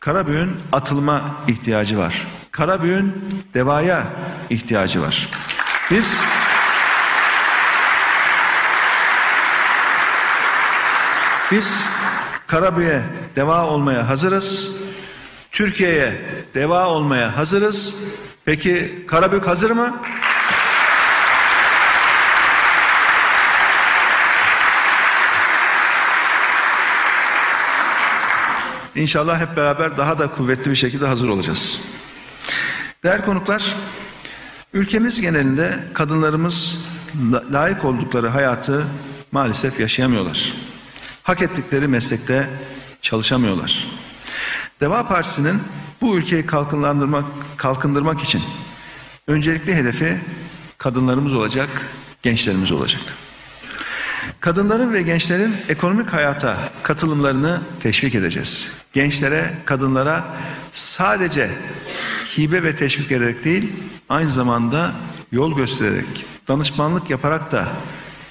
Karabüğün 0.00 0.56
atılma 0.72 1.22
ihtiyacı 1.48 1.98
var. 1.98 2.26
Karabüğün 2.50 3.24
devaya 3.54 4.06
ihtiyacı 4.50 5.02
var. 5.02 5.28
Biz 5.90 6.16
Biz 11.50 11.84
Karabüğe 12.46 13.02
deva 13.36 13.66
olmaya 13.66 14.08
hazırız. 14.08 14.76
Türkiye'ye 15.52 16.12
deva 16.54 16.86
olmaya 16.86 17.36
hazırız. 17.36 17.94
Peki 18.44 19.04
Karabük 19.08 19.46
hazır 19.46 19.70
mı? 19.70 19.96
İnşallah 28.94 29.40
hep 29.40 29.56
beraber 29.56 29.98
daha 29.98 30.18
da 30.18 30.26
kuvvetli 30.30 30.70
bir 30.70 30.76
şekilde 30.76 31.06
hazır 31.06 31.28
olacağız. 31.28 31.84
Değerli 33.04 33.24
konuklar, 33.24 33.74
ülkemiz 34.72 35.20
genelinde 35.20 35.78
kadınlarımız 35.94 36.84
layık 37.52 37.84
oldukları 37.84 38.28
hayatı 38.28 38.86
maalesef 39.32 39.80
yaşayamıyorlar. 39.80 40.52
Hak 41.22 41.42
ettikleri 41.42 41.88
meslekte 41.88 42.48
çalışamıyorlar. 43.02 43.86
Deva 44.80 45.08
Partisi'nin 45.08 45.62
bu 46.00 46.16
ülkeyi 46.16 46.46
kalkındırmak, 46.46 47.24
kalkındırmak 47.56 48.22
için 48.22 48.42
öncelikli 49.26 49.74
hedefi 49.74 50.20
kadınlarımız 50.78 51.34
olacak, 51.34 51.68
gençlerimiz 52.22 52.72
olacak. 52.72 53.02
Kadınların 54.40 54.92
ve 54.92 55.02
gençlerin 55.02 55.56
ekonomik 55.68 56.12
hayata 56.12 56.56
katılımlarını 56.82 57.60
teşvik 57.80 58.14
edeceğiz. 58.14 58.72
Gençlere, 58.92 59.54
kadınlara 59.64 60.24
sadece 60.72 61.50
hibe 62.38 62.62
ve 62.62 62.76
teşvik 62.76 63.12
ederek 63.12 63.44
değil, 63.44 63.72
aynı 64.08 64.30
zamanda 64.30 64.92
yol 65.32 65.56
göstererek, 65.56 66.26
danışmanlık 66.48 67.10
yaparak 67.10 67.52
da 67.52 67.68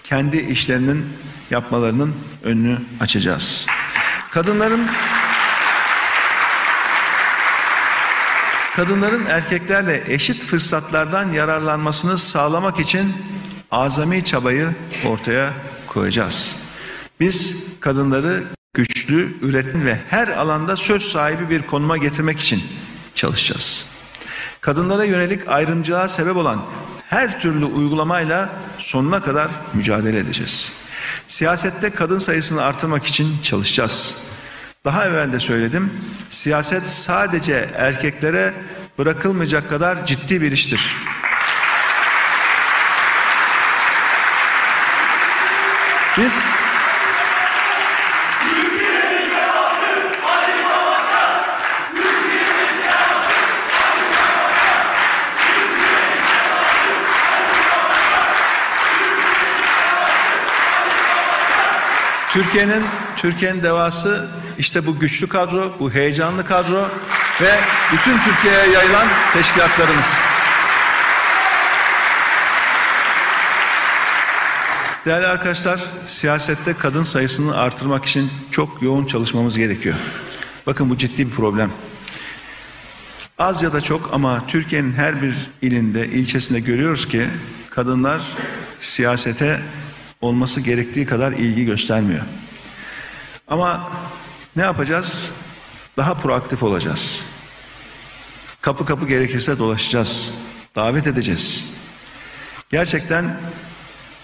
kendi 0.03 0.38
işlerinin 0.38 1.05
yapmalarının 1.51 2.15
önünü 2.43 2.77
açacağız. 2.99 3.65
Kadınların 4.31 4.88
kadınların 8.75 9.25
erkeklerle 9.25 10.03
eşit 10.07 10.45
fırsatlardan 10.45 11.31
yararlanmasını 11.31 12.17
sağlamak 12.17 12.79
için 12.79 13.13
azami 13.71 14.25
çabayı 14.25 14.69
ortaya 15.05 15.53
koyacağız. 15.88 16.55
Biz 17.19 17.63
kadınları 17.79 18.43
güçlü, 18.73 19.33
üretim 19.41 19.85
ve 19.85 19.99
her 20.09 20.27
alanda 20.27 20.77
söz 20.77 21.03
sahibi 21.03 21.49
bir 21.49 21.61
konuma 21.61 21.97
getirmek 21.97 22.39
için 22.39 22.63
çalışacağız. 23.15 23.89
Kadınlara 24.61 25.03
yönelik 25.03 25.49
ayrımcılığa 25.49 26.07
sebep 26.07 26.38
olan 26.38 26.65
her 27.09 27.41
türlü 27.41 27.65
uygulamayla 27.65 28.49
sonuna 28.79 29.23
kadar 29.23 29.47
mücadele 29.73 30.17
edeceğiz. 30.17 30.71
Siyasette 31.27 31.89
kadın 31.89 32.19
sayısını 32.19 32.61
artırmak 32.61 33.05
için 33.05 33.27
çalışacağız. 33.43 34.21
Daha 34.85 35.05
evvel 35.05 35.33
de 35.33 35.39
söyledim. 35.39 35.93
Siyaset 36.29 36.89
sadece 36.89 37.69
erkeklere 37.75 38.53
bırakılmayacak 38.97 39.69
kadar 39.69 40.05
ciddi 40.05 40.41
bir 40.41 40.51
iştir. 40.51 40.95
Biz 46.18 46.43
Türkiye'nin 62.34 62.84
Türkiye'nin 63.18 63.63
devası 63.63 64.28
işte 64.57 64.88
bu 64.88 64.99
güçlü 64.99 65.30
kadro, 65.30 65.76
bu 65.80 65.91
heyecanlı 65.91 66.45
kadro 66.45 66.88
ve 67.41 67.59
bütün 67.93 68.18
Türkiye'ye 68.18 68.70
yayılan 68.74 69.07
teşkilatlarımız. 69.34 70.36
Değerli 75.08 75.28
arkadaşlar, 75.28 75.84
siyasette 76.08 76.74
kadın 76.74 77.03
sayısını 77.03 77.58
artırmak 77.58 78.05
için 78.05 78.30
çok 78.51 78.82
yoğun 78.82 79.05
çalışmamız 79.05 79.58
gerekiyor. 79.58 79.95
Bakın 80.66 80.89
bu 80.89 80.97
ciddi 80.97 81.28
bir 81.28 81.36
problem. 81.36 81.72
Az 83.38 83.64
ya 83.64 83.74
da 83.74 83.82
çok 83.82 84.14
ama 84.14 84.47
Türkiye'nin 84.47 84.93
her 84.93 85.22
bir 85.22 85.36
ilinde, 85.62 86.08
ilçesinde 86.08 86.60
görüyoruz 86.60 87.08
ki 87.08 87.28
kadınlar 87.70 88.22
siyasete 88.80 89.62
olması 90.22 90.62
gerektiği 90.62 91.05
kadar 91.05 91.32
ilgi 91.32 91.66
göstermiyor. 91.66 92.22
Ama 93.47 93.91
ne 94.55 94.62
yapacağız? 94.62 95.32
Daha 95.97 96.14
proaktif 96.14 96.64
olacağız. 96.64 97.26
Kapı 98.62 98.86
kapı 98.86 99.08
gerekirse 99.08 99.60
dolaşacağız. 99.60 100.34
Davet 100.76 101.08
edeceğiz. 101.08 101.74
Gerçekten 102.70 103.38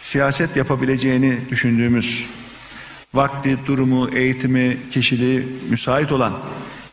siyaset 0.03 0.55
yapabileceğini 0.55 1.39
düşündüğümüz 1.49 2.25
vakti, 3.13 3.57
durumu, 3.65 4.09
eğitimi, 4.09 4.77
kişiliği 4.91 5.47
müsait 5.69 6.11
olan 6.11 6.39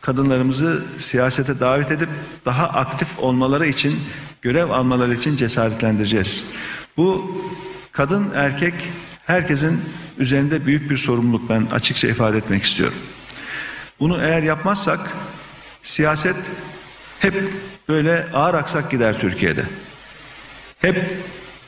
kadınlarımızı 0.01 0.83
siyasete 0.99 1.59
davet 1.59 1.91
edip 1.91 2.09
daha 2.45 2.67
aktif 2.67 3.19
olmaları 3.19 3.67
için, 3.67 3.99
görev 4.41 4.69
almaları 4.69 5.13
için 5.13 5.35
cesaretlendireceğiz. 5.35 6.45
Bu 6.97 7.41
kadın, 7.91 8.31
erkek 8.35 8.73
herkesin 9.25 9.81
üzerinde 10.17 10.65
büyük 10.65 10.89
bir 10.89 10.97
sorumluluk 10.97 11.49
ben 11.49 11.67
açıkça 11.71 12.07
ifade 12.07 12.37
etmek 12.37 12.63
istiyorum. 12.63 12.97
Bunu 13.99 14.21
eğer 14.21 14.43
yapmazsak 14.43 14.99
siyaset 15.83 16.35
hep 17.19 17.33
böyle 17.89 18.27
ağır 18.33 18.53
aksak 18.53 18.91
gider 18.91 19.19
Türkiye'de. 19.19 19.63
Hep 20.81 20.95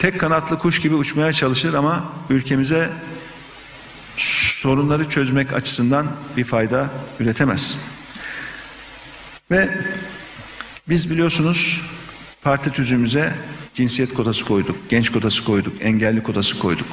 tek 0.03 0.19
kanatlı 0.19 0.59
kuş 0.59 0.79
gibi 0.79 0.95
uçmaya 0.95 1.33
çalışır 1.33 1.73
ama 1.73 2.13
ülkemize 2.29 2.89
sorunları 4.17 5.09
çözmek 5.09 5.53
açısından 5.53 6.07
bir 6.37 6.43
fayda 6.43 6.89
üretemez. 7.19 7.77
Ve 9.51 9.69
biz 10.89 11.11
biliyorsunuz 11.11 11.81
parti 12.41 12.71
tüzüğümüze 12.71 13.33
cinsiyet 13.73 14.13
kotası 14.13 14.45
koyduk, 14.45 14.77
genç 14.89 15.11
kotası 15.11 15.43
koyduk, 15.43 15.73
engelli 15.81 16.23
kotası 16.23 16.59
koyduk. 16.59 16.87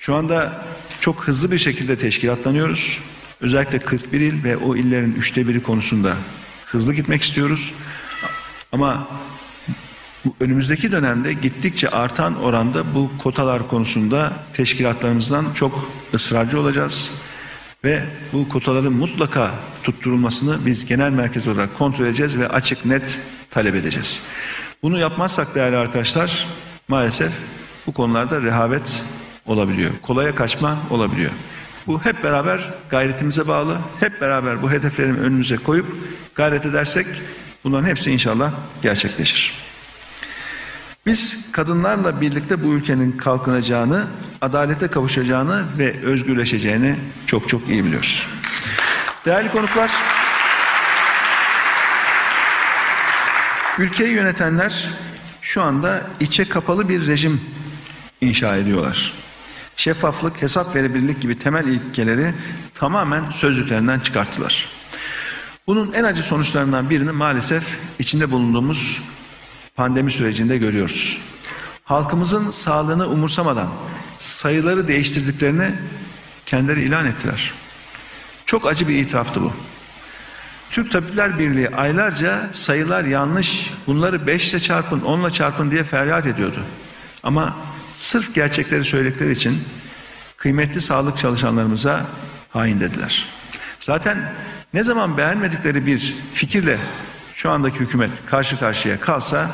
Şu 0.00 0.14
anda 0.14 0.64
çok 1.00 1.28
hızlı 1.28 1.50
bir 1.50 1.58
şekilde 1.58 1.98
teşkilatlanıyoruz. 1.98 2.98
Özellikle 3.40 3.78
41 3.78 4.20
il 4.20 4.44
ve 4.44 4.56
o 4.56 4.76
illerin 4.76 5.14
üçte 5.14 5.48
biri 5.48 5.62
konusunda 5.62 6.16
hızlı 6.66 6.94
gitmek 6.94 7.22
istiyoruz. 7.22 7.72
Ama 8.72 9.08
önümüzdeki 10.40 10.92
dönemde 10.92 11.32
gittikçe 11.32 11.88
artan 11.88 12.42
oranda 12.42 12.94
bu 12.94 13.10
kotalar 13.22 13.68
konusunda 13.68 14.32
teşkilatlarımızdan 14.52 15.46
çok 15.54 15.90
ısrarcı 16.14 16.60
olacağız. 16.60 17.12
Ve 17.84 18.02
bu 18.32 18.48
kotaların 18.48 18.92
mutlaka 18.92 19.50
tutturulmasını 19.82 20.66
biz 20.66 20.84
genel 20.84 21.10
merkez 21.10 21.48
olarak 21.48 21.78
kontrol 21.78 22.06
edeceğiz 22.06 22.38
ve 22.38 22.48
açık 22.48 22.84
net 22.84 23.18
talep 23.50 23.74
edeceğiz. 23.74 24.22
Bunu 24.82 24.98
yapmazsak 24.98 25.54
değerli 25.54 25.76
arkadaşlar 25.76 26.46
maalesef 26.88 27.32
bu 27.86 27.92
konularda 27.92 28.42
rehavet 28.42 29.02
olabiliyor. 29.46 29.90
Kolaya 30.02 30.34
kaçma 30.34 30.78
olabiliyor. 30.90 31.30
Bu 31.86 32.04
hep 32.04 32.24
beraber 32.24 32.74
gayretimize 32.90 33.48
bağlı. 33.48 33.78
Hep 34.00 34.20
beraber 34.20 34.62
bu 34.62 34.70
hedefleri 34.70 35.12
önümüze 35.12 35.56
koyup 35.56 35.86
gayret 36.34 36.66
edersek 36.66 37.06
bunların 37.64 37.88
hepsi 37.88 38.10
inşallah 38.10 38.52
gerçekleşir. 38.82 39.67
Biz 41.06 41.52
kadınlarla 41.52 42.20
birlikte 42.20 42.64
bu 42.64 42.66
ülkenin 42.66 43.12
kalkınacağını, 43.12 44.06
adalete 44.40 44.88
kavuşacağını 44.88 45.64
ve 45.78 46.00
özgürleşeceğini 46.02 46.96
çok 47.26 47.48
çok 47.48 47.68
iyi 47.68 47.84
biliyoruz. 47.84 48.26
Değerli 49.24 49.48
konuklar, 49.48 49.90
ülkeyi 53.78 54.10
yönetenler 54.10 54.88
şu 55.42 55.62
anda 55.62 56.02
içe 56.20 56.44
kapalı 56.44 56.88
bir 56.88 57.06
rejim 57.06 57.40
inşa 58.20 58.56
ediyorlar. 58.56 59.12
Şeffaflık, 59.76 60.42
hesap 60.42 60.74
verebilirlik 60.74 61.20
gibi 61.20 61.38
temel 61.38 61.66
ilkeleri 61.66 62.34
tamamen 62.74 63.30
sözlüklerinden 63.30 64.00
çıkarttılar. 64.00 64.66
Bunun 65.66 65.92
en 65.92 66.04
acı 66.04 66.22
sonuçlarından 66.22 66.90
birini 66.90 67.12
maalesef 67.12 67.78
içinde 67.98 68.30
bulunduğumuz 68.30 69.02
pandemi 69.78 70.12
sürecinde 70.12 70.58
görüyoruz. 70.58 71.18
Halkımızın 71.84 72.50
sağlığını 72.50 73.08
umursamadan 73.08 73.68
sayıları 74.18 74.88
değiştirdiklerini 74.88 75.70
kendileri 76.46 76.82
ilan 76.82 77.06
ettiler. 77.06 77.52
Çok 78.46 78.66
acı 78.66 78.88
bir 78.88 78.94
itiraftı 78.94 79.42
bu. 79.42 79.52
Türk 80.70 80.92
Tabipler 80.92 81.38
Birliği 81.38 81.68
aylarca 81.68 82.48
sayılar 82.52 83.04
yanlış, 83.04 83.70
bunları 83.86 84.26
5 84.26 84.52
ile 84.52 84.60
çarpın, 84.60 85.00
10 85.00 85.20
ile 85.20 85.30
çarpın 85.30 85.70
diye 85.70 85.84
feryat 85.84 86.26
ediyordu. 86.26 86.60
Ama 87.22 87.56
sırf 87.94 88.34
gerçekleri 88.34 88.84
söyledikleri 88.84 89.32
için 89.32 89.64
kıymetli 90.36 90.80
sağlık 90.80 91.18
çalışanlarımıza 91.18 92.06
hain 92.50 92.80
dediler. 92.80 93.26
Zaten 93.80 94.32
ne 94.74 94.82
zaman 94.82 95.16
beğenmedikleri 95.16 95.86
bir 95.86 96.14
fikirle 96.34 96.78
şu 97.38 97.50
andaki 97.50 97.78
hükümet 97.78 98.10
karşı 98.26 98.58
karşıya 98.58 99.00
kalsa 99.00 99.50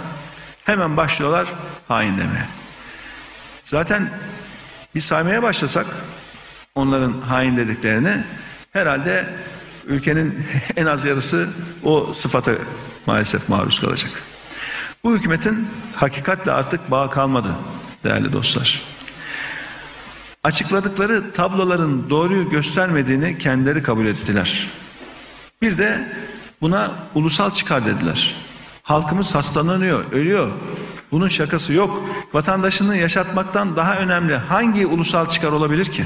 hemen 0.65 0.97
başlıyorlar 0.97 1.49
hain 1.89 2.19
demeye. 2.19 2.47
Zaten 3.65 4.11
bir 4.95 5.01
saymaya 5.01 5.43
başlasak 5.43 5.87
onların 6.75 7.21
hain 7.21 7.57
dediklerini 7.57 8.25
herhalde 8.73 9.27
ülkenin 9.87 10.47
en 10.77 10.87
az 10.87 11.05
yarısı 11.05 11.49
o 11.83 12.15
sıfata 12.15 12.53
maalesef 13.07 13.49
maruz 13.49 13.81
kalacak. 13.81 14.11
Bu 15.05 15.17
hükümetin 15.17 15.69
hakikatle 15.95 16.53
artık 16.53 16.91
bağ 16.91 17.11
kalmadı 17.11 17.49
değerli 18.05 18.33
dostlar. 18.33 18.83
Açıkladıkları 20.45 21.33
tabloların 21.33 22.11
doğruyu 22.11 22.51
göstermediğini 22.51 23.39
kendileri 23.39 23.83
kabul 23.83 24.07
ettiler. 24.07 24.71
Bir 25.63 25.79
de 25.79 26.09
buna 26.65 26.91
ulusal 27.15 27.51
çıkar 27.51 27.87
dediler. 27.87 28.35
Halkımız 28.83 29.35
hastalanıyor, 29.35 30.13
ölüyor. 30.13 30.51
Bunun 31.13 31.29
şakası 31.29 31.73
yok. 31.73 32.03
Vatandaşını 32.33 32.97
yaşatmaktan 32.97 33.77
daha 33.77 33.97
önemli 33.97 34.37
hangi 34.37 34.87
ulusal 34.87 35.29
çıkar 35.29 35.53
olabilir 35.53 35.85
ki? 35.85 36.05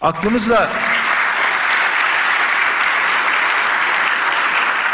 Aklımızla 0.00 0.70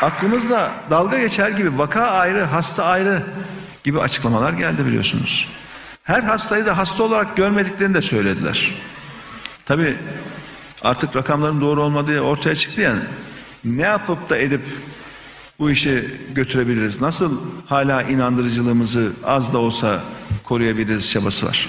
aklımızla 0.02 0.72
dalga 0.90 1.18
geçer 1.18 1.50
gibi 1.50 1.78
vaka 1.78 2.06
ayrı, 2.06 2.44
hasta 2.44 2.84
ayrı 2.84 3.22
gibi 3.84 4.00
açıklamalar 4.00 4.52
geldi 4.52 4.86
biliyorsunuz. 4.86 5.48
Her 6.02 6.22
hastayı 6.22 6.66
da 6.66 6.78
hasta 6.78 7.02
olarak 7.02 7.36
görmediklerini 7.36 7.94
de 7.94 8.02
söylediler. 8.02 8.74
Tabi 9.66 9.98
artık 10.82 11.16
rakamların 11.16 11.60
doğru 11.60 11.82
olmadığı 11.82 12.20
ortaya 12.20 12.54
çıktı 12.54 12.80
yani. 12.80 13.00
Ne 13.66 13.82
yapıp 13.82 14.30
da 14.30 14.38
edip 14.38 14.60
bu 15.58 15.70
işi 15.70 16.10
götürebiliriz? 16.34 17.00
Nasıl 17.00 17.40
hala 17.66 18.02
inandırıcılığımızı 18.02 19.12
az 19.24 19.52
da 19.52 19.58
olsa 19.58 20.02
koruyabiliriz 20.44 21.10
çabası 21.10 21.46
var. 21.46 21.68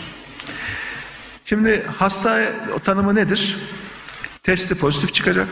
Şimdi 1.45 1.85
hasta 1.97 2.43
tanımı 2.83 3.15
nedir? 3.15 3.57
Testi 4.43 4.75
pozitif 4.75 5.13
çıkacak, 5.13 5.47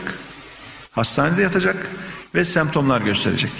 hastanede 0.90 1.42
yatacak 1.42 1.90
ve 2.34 2.44
semptomlar 2.44 3.00
gösterecek. 3.00 3.52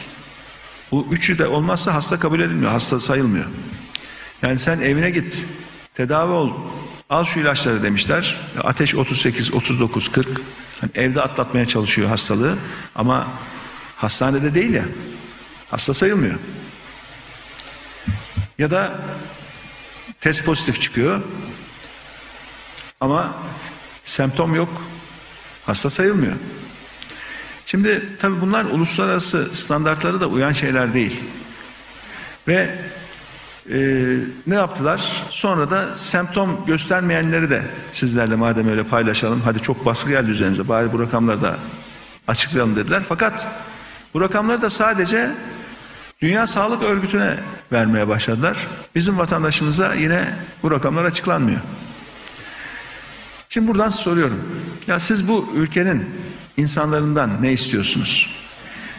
Bu 0.90 1.06
üçü 1.10 1.38
de 1.38 1.46
olmazsa 1.46 1.94
hasta 1.94 2.18
kabul 2.18 2.40
edilmiyor, 2.40 2.70
hasta 2.70 3.00
sayılmıyor. 3.00 3.44
Yani 4.42 4.58
sen 4.58 4.80
evine 4.80 5.10
git, 5.10 5.44
tedavi 5.94 6.32
ol, 6.32 6.52
al 7.10 7.24
şu 7.24 7.40
ilaçları 7.40 7.82
demişler. 7.82 8.36
Ateş 8.64 8.94
38, 8.94 9.54
39, 9.54 10.12
40. 10.12 10.28
Yani 10.82 10.90
evde 10.94 11.22
atlatmaya 11.22 11.66
çalışıyor 11.68 12.08
hastalığı 12.08 12.56
ama 12.94 13.28
hastanede 13.96 14.54
değil 14.54 14.74
ya. 14.74 14.84
Hasta 15.70 15.94
sayılmıyor. 15.94 16.34
Ya 18.58 18.70
da 18.70 18.98
test 20.20 20.44
pozitif 20.44 20.82
çıkıyor 20.82 21.20
ama 23.00 23.34
semptom 24.04 24.54
yok. 24.54 24.82
Hasta 25.66 25.90
sayılmıyor. 25.90 26.34
Şimdi 27.66 28.08
tabii 28.20 28.40
bunlar 28.40 28.64
uluslararası 28.64 29.56
standartlara 29.56 30.20
da 30.20 30.26
uyan 30.26 30.52
şeyler 30.52 30.94
değil. 30.94 31.20
Ve 32.48 32.78
e, 33.72 33.78
ne 34.46 34.54
yaptılar? 34.54 35.12
Sonra 35.30 35.70
da 35.70 35.96
semptom 35.96 36.66
göstermeyenleri 36.66 37.50
de 37.50 37.62
sizlerle 37.92 38.36
madem 38.36 38.68
öyle 38.68 38.84
paylaşalım. 38.84 39.40
Hadi 39.44 39.62
çok 39.62 39.86
baskı 39.86 40.10
geldi 40.10 40.30
üzerimize. 40.30 40.68
Bari 40.68 40.92
bu 40.92 41.00
rakamları 41.00 41.42
da 41.42 41.56
açıklayalım 42.28 42.76
dediler. 42.76 43.02
Fakat 43.08 43.46
bu 44.14 44.20
rakamları 44.20 44.62
da 44.62 44.70
sadece 44.70 45.30
Dünya 46.22 46.46
Sağlık 46.46 46.82
Örgütü'ne 46.82 47.38
vermeye 47.72 48.08
başladılar. 48.08 48.56
Bizim 48.94 49.18
vatandaşımıza 49.18 49.94
yine 49.94 50.34
bu 50.62 50.70
rakamlar 50.70 51.04
açıklanmıyor. 51.04 51.60
Şimdi 53.48 53.68
buradan 53.68 53.90
soruyorum. 53.90 54.40
Ya 54.86 55.00
siz 55.00 55.28
bu 55.28 55.48
ülkenin 55.54 56.10
insanlarından 56.56 57.42
ne 57.42 57.52
istiyorsunuz? 57.52 58.30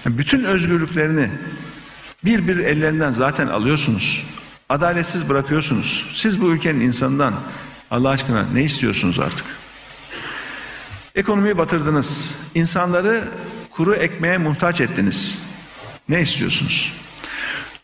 Bütün 0.06 0.44
özgürlüklerini 0.44 1.30
bir 2.26 2.48
bir 2.48 2.58
ellerinden 2.58 3.12
zaten 3.12 3.48
alıyorsunuz. 3.48 4.24
Adaletsiz 4.70 5.30
bırakıyorsunuz. 5.30 6.06
Siz 6.14 6.42
bu 6.42 6.52
ülkenin 6.52 6.80
insanından 6.80 7.34
Allah 7.92 8.10
aşkına 8.10 8.46
ne 8.54 8.64
istiyorsunuz 8.64 9.20
artık? 9.20 9.46
Ekonomiyi 11.16 11.58
batırdınız. 11.58 12.36
İnsanları 12.56 13.24
kuru 13.72 13.96
ekmeğe 13.96 14.38
muhtaç 14.38 14.82
ettiniz. 14.82 15.40
Ne 16.10 16.22
istiyorsunuz? 16.22 16.94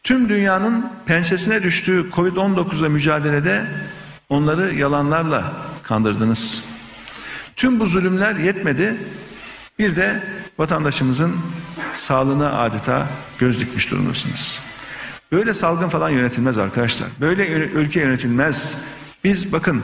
Tüm 0.04 0.30
dünyanın 0.30 0.92
pensesine 1.06 1.64
düştüğü 1.64 2.10
Covid-19'la 2.12 2.90
mücadelede 2.90 3.66
onları 4.30 4.76
yalanlarla 4.76 5.54
kandırdınız. 5.84 6.66
Tüm 7.56 7.80
bu 7.80 7.86
zulümler 7.86 8.36
yetmedi. 8.36 8.98
Bir 9.80 9.96
de 9.96 10.24
vatandaşımızın 10.58 11.36
sağlığına 11.94 12.60
adeta 12.60 13.08
göz 13.40 13.60
dikmiş 13.60 13.92
durumdasınız. 13.92 14.73
Böyle 15.34 15.54
salgın 15.54 15.90
falan 15.90 16.10
yönetilmez 16.10 16.58
arkadaşlar. 16.58 17.08
Böyle 17.22 17.48
ülke 17.48 18.00
yönetilmez. 18.00 18.82
Biz 19.24 19.54
bakın 19.54 19.84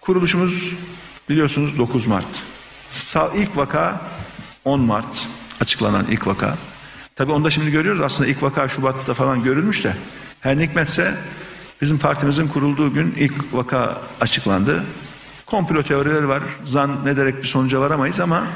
kuruluşumuz 0.00 0.72
biliyorsunuz 1.28 1.78
9 1.78 2.06
Mart. 2.06 2.42
İlk 3.34 3.56
vaka 3.56 4.00
10 4.64 4.80
Mart 4.80 5.28
açıklanan 5.60 6.06
ilk 6.10 6.26
vaka. 6.26 6.56
Tabii 7.16 7.32
onda 7.32 7.50
şimdi 7.50 7.70
görüyoruz 7.70 8.00
aslında 8.00 8.30
ilk 8.30 8.42
vaka 8.42 8.68
Şubat'ta 8.68 9.14
falan 9.14 9.42
görülmüş 9.42 9.84
de. 9.84 9.96
Her 10.40 10.58
ne 10.58 10.62
hikmetse 10.62 11.14
bizim 11.80 11.98
partimizin 11.98 12.48
kurulduğu 12.48 12.92
gün 12.92 13.14
ilk 13.18 13.34
vaka 13.52 14.00
açıklandı. 14.20 14.84
Komplo 15.46 15.82
teorileri 15.82 16.28
var. 16.28 16.42
Zannederek 16.64 17.42
bir 17.42 17.48
sonuca 17.48 17.80
varamayız 17.80 18.20
ama 18.20 18.46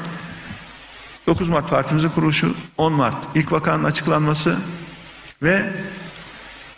9 1.27 1.49
Mart 1.49 1.69
partimizin 1.69 2.09
kuruluşu, 2.09 2.55
10 2.77 2.93
Mart 2.93 3.27
ilk 3.35 3.51
vakanın 3.51 3.83
açıklanması 3.83 4.57
ve 5.41 5.69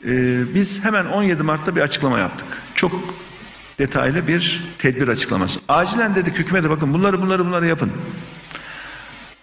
e, 0.06 0.56
biz 0.56 0.86
hemen 0.86 1.06
17 1.06 1.44
Mart'ta 1.44 1.76
bir 1.76 1.82
açıklama 1.82 2.20
yaptık. 2.20 2.48
Çok 2.76 2.92
detaylı 3.80 4.28
bir 4.28 4.64
tedbir 4.78 5.08
açıklaması. 5.08 5.60
Acilen 5.68 6.16
dedik 6.16 6.38
hükümete 6.38 6.70
bakın 6.70 6.94
bunları 6.94 7.22
bunları 7.22 7.46
bunları 7.46 7.68
yapın. 7.68 7.92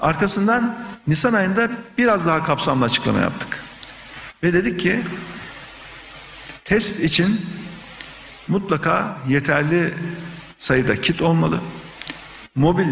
Arkasından 0.00 0.78
Nisan 1.06 1.32
ayında 1.32 1.70
biraz 1.98 2.26
daha 2.26 2.44
kapsamlı 2.44 2.84
açıklama 2.84 3.18
yaptık. 3.18 3.64
Ve 4.42 4.52
dedik 4.52 4.80
ki 4.80 5.00
test 6.64 7.00
için 7.00 7.40
mutlaka 8.48 9.18
yeterli 9.28 9.94
sayıda 10.58 11.00
kit 11.00 11.22
olmalı. 11.22 11.60
Mobil 12.54 12.88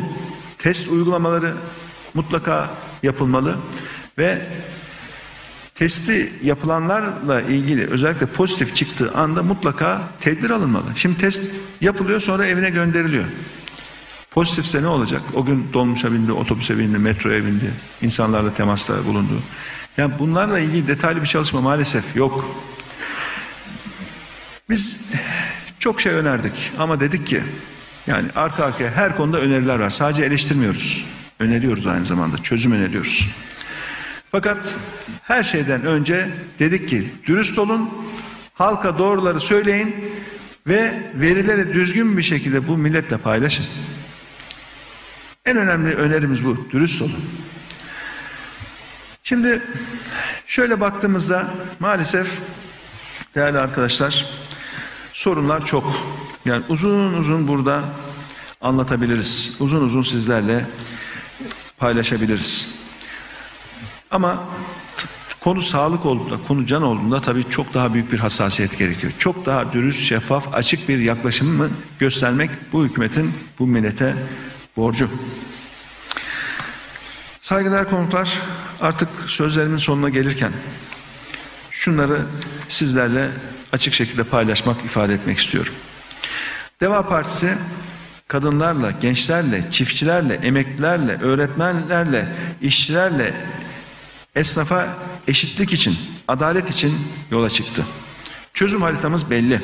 test 0.58 0.88
uygulamaları 0.88 1.54
mutlaka 2.14 2.70
yapılmalı 3.02 3.56
ve 4.18 4.46
testi 5.74 6.32
yapılanlarla 6.42 7.40
ilgili 7.40 7.86
özellikle 7.86 8.26
pozitif 8.26 8.76
çıktığı 8.76 9.12
anda 9.12 9.42
mutlaka 9.42 10.02
tedbir 10.20 10.50
alınmalı. 10.50 10.84
Şimdi 10.96 11.18
test 11.18 11.60
yapılıyor 11.80 12.20
sonra 12.20 12.46
evine 12.46 12.70
gönderiliyor. 12.70 13.24
Pozitifse 14.30 14.82
ne 14.82 14.86
olacak? 14.86 15.22
O 15.34 15.44
gün 15.44 15.66
dolmuşa 15.72 16.12
bindi, 16.12 16.32
otobüse 16.32 16.78
bindi, 16.78 16.98
metroya 16.98 17.44
bindi, 17.44 17.70
insanlarla 18.02 18.54
temasta 18.54 19.06
bulundu. 19.06 19.32
Yani 19.96 20.12
bunlarla 20.18 20.58
ilgili 20.58 20.88
detaylı 20.88 21.22
bir 21.22 21.26
çalışma 21.26 21.60
maalesef 21.60 22.16
yok. 22.16 22.56
Biz 24.70 25.12
çok 25.78 26.00
şey 26.00 26.12
önerdik 26.12 26.72
ama 26.78 27.00
dedik 27.00 27.26
ki 27.26 27.42
yani 28.06 28.28
arka 28.36 28.64
arkaya 28.64 28.90
her 28.90 29.16
konuda 29.16 29.40
öneriler 29.40 29.78
var. 29.78 29.90
Sadece 29.90 30.24
eleştirmiyoruz. 30.24 31.04
Öneriyoruz 31.38 31.86
aynı 31.86 32.06
zamanda. 32.06 32.38
Çözüm 32.38 32.72
öneriyoruz. 32.72 33.28
Fakat 34.34 34.74
her 35.22 35.42
şeyden 35.42 35.84
önce 35.84 36.30
dedik 36.58 36.88
ki 36.88 37.10
dürüst 37.26 37.58
olun, 37.58 37.90
halka 38.54 38.98
doğruları 38.98 39.40
söyleyin 39.40 39.96
ve 40.66 41.02
verileri 41.14 41.74
düzgün 41.74 42.18
bir 42.18 42.22
şekilde 42.22 42.68
bu 42.68 42.76
milletle 42.76 43.16
paylaşın. 43.16 43.64
En 45.44 45.56
önemli 45.56 45.94
önerimiz 45.94 46.44
bu. 46.44 46.70
Dürüst 46.70 47.02
olun. 47.02 47.24
Şimdi 49.22 49.62
şöyle 50.46 50.80
baktığımızda 50.80 51.50
maalesef 51.80 52.26
değerli 53.34 53.58
arkadaşlar 53.58 54.26
sorunlar 55.12 55.64
çok. 55.64 55.96
Yani 56.44 56.64
uzun 56.68 57.12
uzun 57.12 57.48
burada 57.48 57.84
anlatabiliriz. 58.60 59.56
Uzun 59.60 59.80
uzun 59.80 60.02
sizlerle 60.02 60.66
paylaşabiliriz. 61.78 62.83
Ama 64.14 64.44
konu 65.40 65.62
sağlık 65.62 66.06
olduğunda, 66.06 66.38
konu 66.48 66.66
can 66.66 66.82
olduğunda 66.82 67.20
tabii 67.20 67.50
çok 67.50 67.74
daha 67.74 67.94
büyük 67.94 68.12
bir 68.12 68.18
hassasiyet 68.18 68.78
gerekiyor. 68.78 69.12
Çok 69.18 69.46
daha 69.46 69.72
dürüst, 69.72 70.00
şeffaf, 70.00 70.54
açık 70.54 70.88
bir 70.88 70.98
yaklaşımı 70.98 71.68
göstermek 71.98 72.50
bu 72.72 72.84
hükümetin, 72.84 73.32
bu 73.58 73.66
millete 73.66 74.14
borcu. 74.76 75.10
Saygıdeğer 77.40 77.90
konuklar, 77.90 78.38
artık 78.80 79.08
sözlerimin 79.26 79.76
sonuna 79.76 80.08
gelirken 80.08 80.52
şunları 81.70 82.26
sizlerle 82.68 83.30
açık 83.72 83.94
şekilde 83.94 84.24
paylaşmak, 84.24 84.84
ifade 84.84 85.14
etmek 85.14 85.38
istiyorum. 85.38 85.72
Deva 86.80 87.08
Partisi 87.08 87.54
kadınlarla, 88.28 88.90
gençlerle, 88.90 89.70
çiftçilerle, 89.70 90.34
emeklilerle, 90.34 91.20
öğretmenlerle, 91.20 92.28
işçilerle, 92.62 93.34
esnafa 94.34 94.96
eşitlik 95.28 95.72
için, 95.72 95.96
adalet 96.28 96.70
için 96.70 96.94
yola 97.30 97.50
çıktı. 97.50 97.84
Çözüm 98.54 98.82
haritamız 98.82 99.30
belli. 99.30 99.62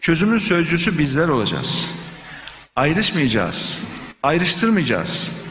Çözümün 0.00 0.38
sözcüsü 0.38 0.98
bizler 0.98 1.28
olacağız. 1.28 1.90
Ayrışmayacağız, 2.76 3.84
ayrıştırmayacağız. 4.22 5.42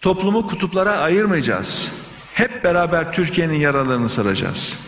Toplumu 0.00 0.46
kutuplara 0.48 0.90
ayırmayacağız. 0.90 1.94
Hep 2.34 2.64
beraber 2.64 3.12
Türkiye'nin 3.12 3.58
yaralarını 3.58 4.08
saracağız. 4.08 4.84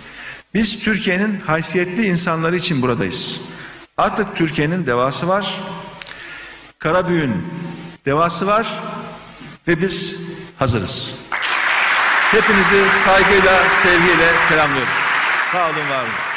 Biz 0.54 0.84
Türkiye'nin 0.84 1.40
haysiyetli 1.40 2.06
insanları 2.06 2.56
için 2.56 2.82
buradayız. 2.82 3.40
Artık 3.96 4.36
Türkiye'nin 4.36 4.86
devası 4.86 5.28
var. 5.28 5.60
Karabüğün 6.78 7.32
devası 8.06 8.46
var 8.46 8.80
ve 9.68 9.82
biz 9.82 10.20
hazırız. 10.58 11.25
Hepinizi 12.30 12.92
saygıyla, 13.04 13.52
sevgiyle 13.82 14.28
selamlıyorum. 14.48 14.92
Sağ 15.52 15.66
olun, 15.66 15.90
var 15.90 16.02
olun. 16.02 16.35